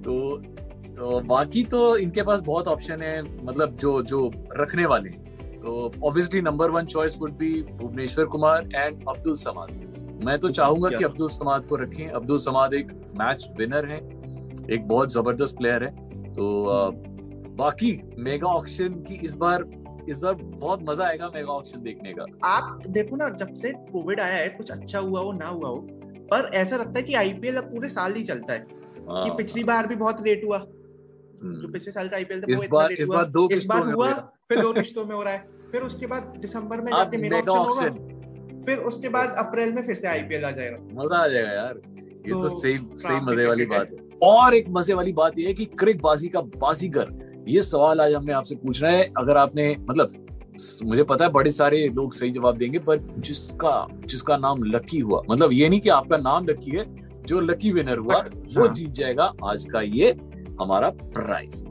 तो, 0.02 0.38
तो 0.38 1.20
बाकी 1.28 1.64
तो 1.64 1.96
इनके 1.98 2.24
पास 2.24 2.40
बहुत 2.42 2.68
ऑप्शन 2.68 3.02
है 3.02 3.22
मतलब 3.46 3.76
जो 3.76 4.02
जो 4.04 4.30
रखने 4.54 4.86
वाले 4.86 5.10
तो 5.10 5.92
obviously 6.04 6.42
number 6.42 6.72
one 6.72 6.86
choice 6.86 7.18
would 7.20 7.32
be 7.38 7.52
Bhuvneshwar 7.72 8.26
Kumar 8.26 8.70
and 8.76 9.04
Abdul 9.10 9.36
Samad. 9.38 10.24
मैं 10.26 10.38
तो 10.40 10.50
चाहूँगा 10.50 10.90
कि 10.90 11.04
अब्दुल 11.04 11.30
समाद 11.30 11.66
को 11.66 11.76
रखें। 11.76 12.08
अब्दुल 12.08 12.40
समाद 12.40 12.74
एक 12.74 12.92
मैच 13.20 13.48
विनर 13.58 13.86
है 13.86 13.98
एक 14.74 14.88
बहुत 14.88 15.14
ज़बरदस्त 15.14 15.58
प्लेयर 15.58 15.84
है। 15.84 15.92
तो 16.34 16.66
बाकी 17.56 17.92
मेगा 18.20 18.48
ऑक्शन 18.48 18.94
की 19.08 19.16
इस 19.26 19.36
बार 19.36 19.66
इस 20.10 20.18
बार 20.18 20.34
बहुत 20.34 20.84
मज़ा 20.84 21.06
आएगा 21.06 21.28
मेगा 21.36 21.54
ऑक्शन 21.54 21.82
देखने 21.84 22.14
का। 22.14 22.26
आप 22.48 22.88
देखो 22.88 23.16
ना 23.16 23.30
जब 23.30 23.54
से 23.54 23.72
कोविड 23.92 24.20
आया 24.20 24.36
है 24.36 24.48
कुछ 24.50 24.72
अच्छा 24.72 25.00
हुआ 25.00 25.22
हो 25.22 25.32
ना 25.32 25.48
हुआ 25.48 25.70
हो 25.70 25.78
पर 26.32 26.50
ऐसा 26.54 26.78
लगता 26.78 27.00
है 27.00 27.04
कि 27.04 27.14
आईपीएल 27.16 27.56
अब 27.56 27.64
पूरे 27.64 27.90
साल 27.90 28.14
ही 28.14 28.24
चलता 28.24 28.54
हाँ, 28.54 28.60
कि 29.04 29.32
पिछली 29.38 29.64
बार 29.64 29.88
भी 29.88 29.96
बहुत 29.96 30.22
लेट 30.24 30.44
हुआ। 30.46 30.58
जो 30.58 31.48
हम्म। 31.48 31.72
पिछले 31.72 31.92
साल 31.92 32.08
का 32.08 32.16
आईपीएल 32.16 32.42
था 32.42 32.46
इस 32.50 32.58
वो 32.58 32.64
इतना 32.64 32.78
बार 32.78 32.90
लेट 32.90 33.00
इस 33.00 33.08
हुआ। 33.08 33.16
बार 33.16 33.26
दो 33.28 33.48
इस 33.52 33.66
बार 33.66 33.92
हुआ 33.92 34.12
फिर 34.50 34.62
दो 34.62 34.74
किस्तों 34.74 35.06
में 35.06 35.16
हो 35.16 35.24
रहा 35.24 35.34
है। 35.34 35.48
फिर 35.72 35.82
उसके 35.82 36.08
बाद 36.08 36.34
दिसंबर 36.40 36.82
में 36.82 36.92
जाके 36.92 37.18
मेगा 37.18 37.38
ऑक्शन 37.54 37.90
होगा। 37.90 38.64
फिर 38.66 38.78
उसके 38.88 39.10
बाद 39.10 39.36
अप्रैल 39.40 39.74
में 39.74 39.82
फिर 39.84 39.96
से 39.96 40.08
आईपीएल 40.08 40.46
आ 40.46 40.52
जाएगा। 40.52 40.78
मज़ा 40.94 41.18
आ 41.18 41.28
जाएगा 41.28 41.52
यार। 41.52 41.82
ये 41.98 42.32
तो 42.32 42.40
तो 42.40 42.48
सही 42.50 42.80
सही 42.98 43.20
मज़े 43.22 43.46
वाली 43.46 43.66
बात 43.66 43.92
है। 43.92 44.10
और 44.24 44.56
एक 44.56 44.66
मज़े 44.70 44.94
वाली 44.94 45.14
बात 45.14 45.38
ये 45.40 45.46
है 45.48 45.54
कि 45.54 45.66
क्रिक 45.80 46.02
बाजी 46.02 46.28
का 46.28 46.42
बाजीगर 46.42 47.08
ये 47.48 47.62
सवाल 47.62 48.02
आज 48.02 48.14
हमने 48.14 48.34
आपसे 48.34 48.56
पूछना 48.56 48.90
है। 48.90 49.04
अगर 49.18 49.38
आपने 49.38 49.76
मतलब 49.80 50.28
मुझे 50.84 51.04
पता 51.04 51.26
है 51.26 51.32
बड़े 51.32 51.52
सारे 51.52 51.88
लोग 51.90 52.14
सही 52.14 52.32
जवाब 52.32 52.58
देंगे 52.58 52.80
पर 52.80 52.98
जिसका 53.20 53.88
जिसका 54.06 54.38
नाम 54.38 54.64
लकी 54.66 55.00
हुआ। 55.00 55.22
मतलब 55.30 55.54
ये 55.54 55.70
नहीं 55.70 55.80
कि 55.82 55.90
आपका 55.90 56.18
नाम 56.18 56.46
लकी 56.48 56.72
है 56.72 56.86
जो 57.28 57.40
लकी 57.40 57.72
विनर 57.72 57.98
हुआ 57.98 58.16
But, 58.16 58.36
वो 58.58 58.66
हाँ। 58.66 58.74
जीत 58.74 58.92
जाएगा 58.92 59.34
आज 59.46 59.66
का 59.74 59.82
ये 59.82 60.12
हमारा 60.62 60.90
प्राइज 60.90 61.64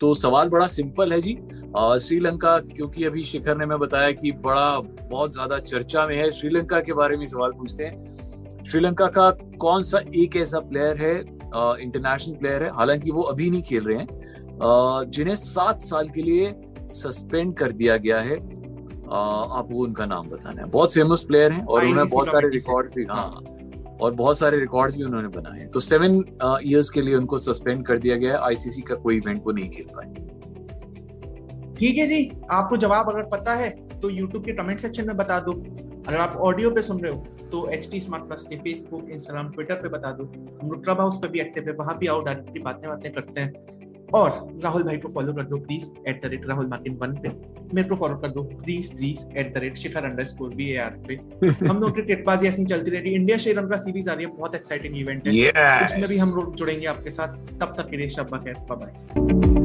तो 0.00 0.12
सवाल 0.14 0.48
बड़ा 0.48 0.66
सिंपल 0.66 1.12
है 1.12 1.20
जी। 1.20 1.32
श्रीलंका 2.00 2.58
क्योंकि 2.58 3.04
अभी 3.04 3.22
शिखर 3.22 3.56
ने 3.56 3.66
मैं 3.66 3.78
बताया 3.78 4.10
कि 4.10 4.32
बड़ा 4.32 4.78
बहुत 4.80 5.32
ज़्यादा 5.32 5.58
चर्चा 5.58 6.06
में 6.06 6.16
है। 6.16 6.30
श्रीलंका 6.32 6.80
के 6.80 6.92
बारे 6.92 7.16
में 7.16 7.26
सवाल 7.26 7.52
पूछते 7.52 7.84
हैं। 7.84 8.64
श्रीलंका 8.64 9.06
का 9.06 9.30
कौन 9.60 9.82
सा 9.82 10.00
एक 10.16 10.36
ऐसा 10.36 10.60
प्लेयर 10.60 10.96
है? 10.96 11.18
इंटरनेशनल 11.82 12.34
प्लेयर 12.34 12.62
है। 12.64 12.70
हालाँकि 12.74 13.10
वो 13.10 13.22
अभी 13.22 13.50
नहीं 13.50 13.62
खेल 13.62 13.82
रहे 13.84 13.98
हैं। 13.98 15.10
जिन्हें 15.10 15.34
सात 15.34 15.82
साल 15.82 16.08
के 16.08 16.22
लिए 16.22 16.54
सस्पेंड 16.92 17.54
कर 17.56 17.72
दिया 17.72 17.96
गया 17.96 18.20
है। 18.20 18.36
आपको 19.08 19.82
उनका 19.84 20.06
नाम 20.06 20.28
बताना 20.28 20.62
है। 20.62 20.68
बहुत 20.70 20.92
फ़ेमस 20.94 21.24
प्लेयर 21.28 21.52
हैं 21.52 21.64
और 21.64 21.84
उन्होंने 21.84 22.10
बहुत 22.10 22.28
सारे 22.28 22.48
रिकॉर्ड्स 22.48 22.92
भी 22.94 23.04
हाँ। 23.10 23.42
और 24.00 24.12
बहुत 24.14 24.38
सारे 24.38 24.58
रिकॉर्ड्स 24.60 24.96
भी 24.96 25.02
उन्होंने 25.02 25.28
बनाए 25.30 25.58
हैं। 25.58 25.68
तो 25.70 25.80
सेवन 25.80 26.22
इयर्स 26.42 26.90
के 26.90 27.00
लिए 27.00 27.14
उनको 27.14 27.38
सस्पेंड 27.38 27.84
कर 27.86 27.98
दिया 27.98 28.16
गया 28.16 28.38
आईसीसी 28.46 28.82
का 28.82 28.94
कोई 28.96 29.16
इवेंट 29.16 29.42
वो 29.44 29.52
नहीं 29.52 29.70
खेल 29.70 29.86
पाए। 29.96 30.26
ठीक 31.76 31.98
है 31.98 32.06
जी 32.06 32.30
आपको 32.50 32.76
जवाब 32.76 33.10
अगर 33.10 33.22
पता 33.30 33.54
है 33.54 33.70
तो 34.00 34.10
यूट्यूब 34.10 34.44
के 34.44 34.52
कमेंट 34.52 34.80
सेक्शन 34.80 35.06
में 35.06 35.16
बता 35.16 35.38
दो। 35.40 35.52
अगर 35.52 36.16
आप 36.16 36.36
ऑडियो 36.42 36.70
पे 36.70 36.82
सुन 36.82 37.00
रहे 37.00 37.12
हो 37.12 37.48
तो 37.50 37.66
एच 37.70 37.88
टी 37.90 38.00
स्मार्ट 38.00 38.24
प्लस 38.24 38.44
के 38.44 38.56
फेसबुक 38.58 39.08
इंस्टाग्राम 39.10 39.50
ट्विटर 39.50 39.74
पे 39.74 39.88
बता 39.88 40.10
दो। 40.12 40.24
हम 40.62 40.70
लोग 40.70 40.84
क्लब 40.84 41.00
हाउस 41.00 41.18
पे 41.22 41.28
भी 41.28 41.40
एक्टिव 41.40 41.68
है 41.68 41.72
वहाँ 41.74 41.96
भी 41.98 42.06
आओ 42.06 42.20
डायरेक्टली 42.24 42.62
बातें 42.62 42.88
बातें 42.90 43.12
करते 43.12 43.40
हैं। 43.40 43.52
और 44.14 44.60
राहुल 44.64 44.82
भाई 44.82 44.96
को 44.96 45.08
फॉलो 45.08 45.32
कर 45.32 45.42
दो 45.42 45.56
please 45.56 45.90
at 46.08 46.22
the 46.22 46.26
rate 46.26 46.48
Rahul 46.48 46.66
Martin 46.66 46.98
one 47.02 47.12
पे। 47.12 47.28
मेरे 47.74 47.88
को 47.88 47.96
फॉलो 47.96 48.16
कर 48.16 48.28
दो 48.28 48.42
please 48.42 48.96
please 48.96 49.38
at 49.38 49.54
the 49.54 49.58
rate 49.58 49.76
Shikhar 49.76 50.04
underscore 50.24 50.54
B 50.54 50.76
R 50.76 50.90
पे। 50.90 51.14
हम 51.66 51.78
लोग 51.78 51.92
क्रिकेटबाजी 51.92 52.14
टिटबाजी 52.14 52.46
ऐसी 52.46 52.64
चलती 52.64 52.90
रहेगी। 52.90 53.10
इंडिया 53.10 53.38
श्रीलंका 53.38 53.76
सीरीज़ 53.76 54.10
आ 54.10 54.14
रही 54.14 54.24
है 54.24 54.32
बहुत 54.32 54.54
एक्साइटिंग 54.54 54.98
इवेंट 54.98 55.28
है। 55.28 55.84
उसमें 55.84 56.08
भी 56.08 56.18
हम 56.18 56.30
लोग 56.30 56.56
जुड़ेंगे 56.56 56.86
आपके 56.86 57.10
साथ। 57.10 57.28
तब 57.58 57.74
तक 57.76 57.90
के 57.90 57.96
लिए 57.96 58.08
शब्बा 58.08 58.38
खैर 58.38 58.54
बाय 58.54 59.57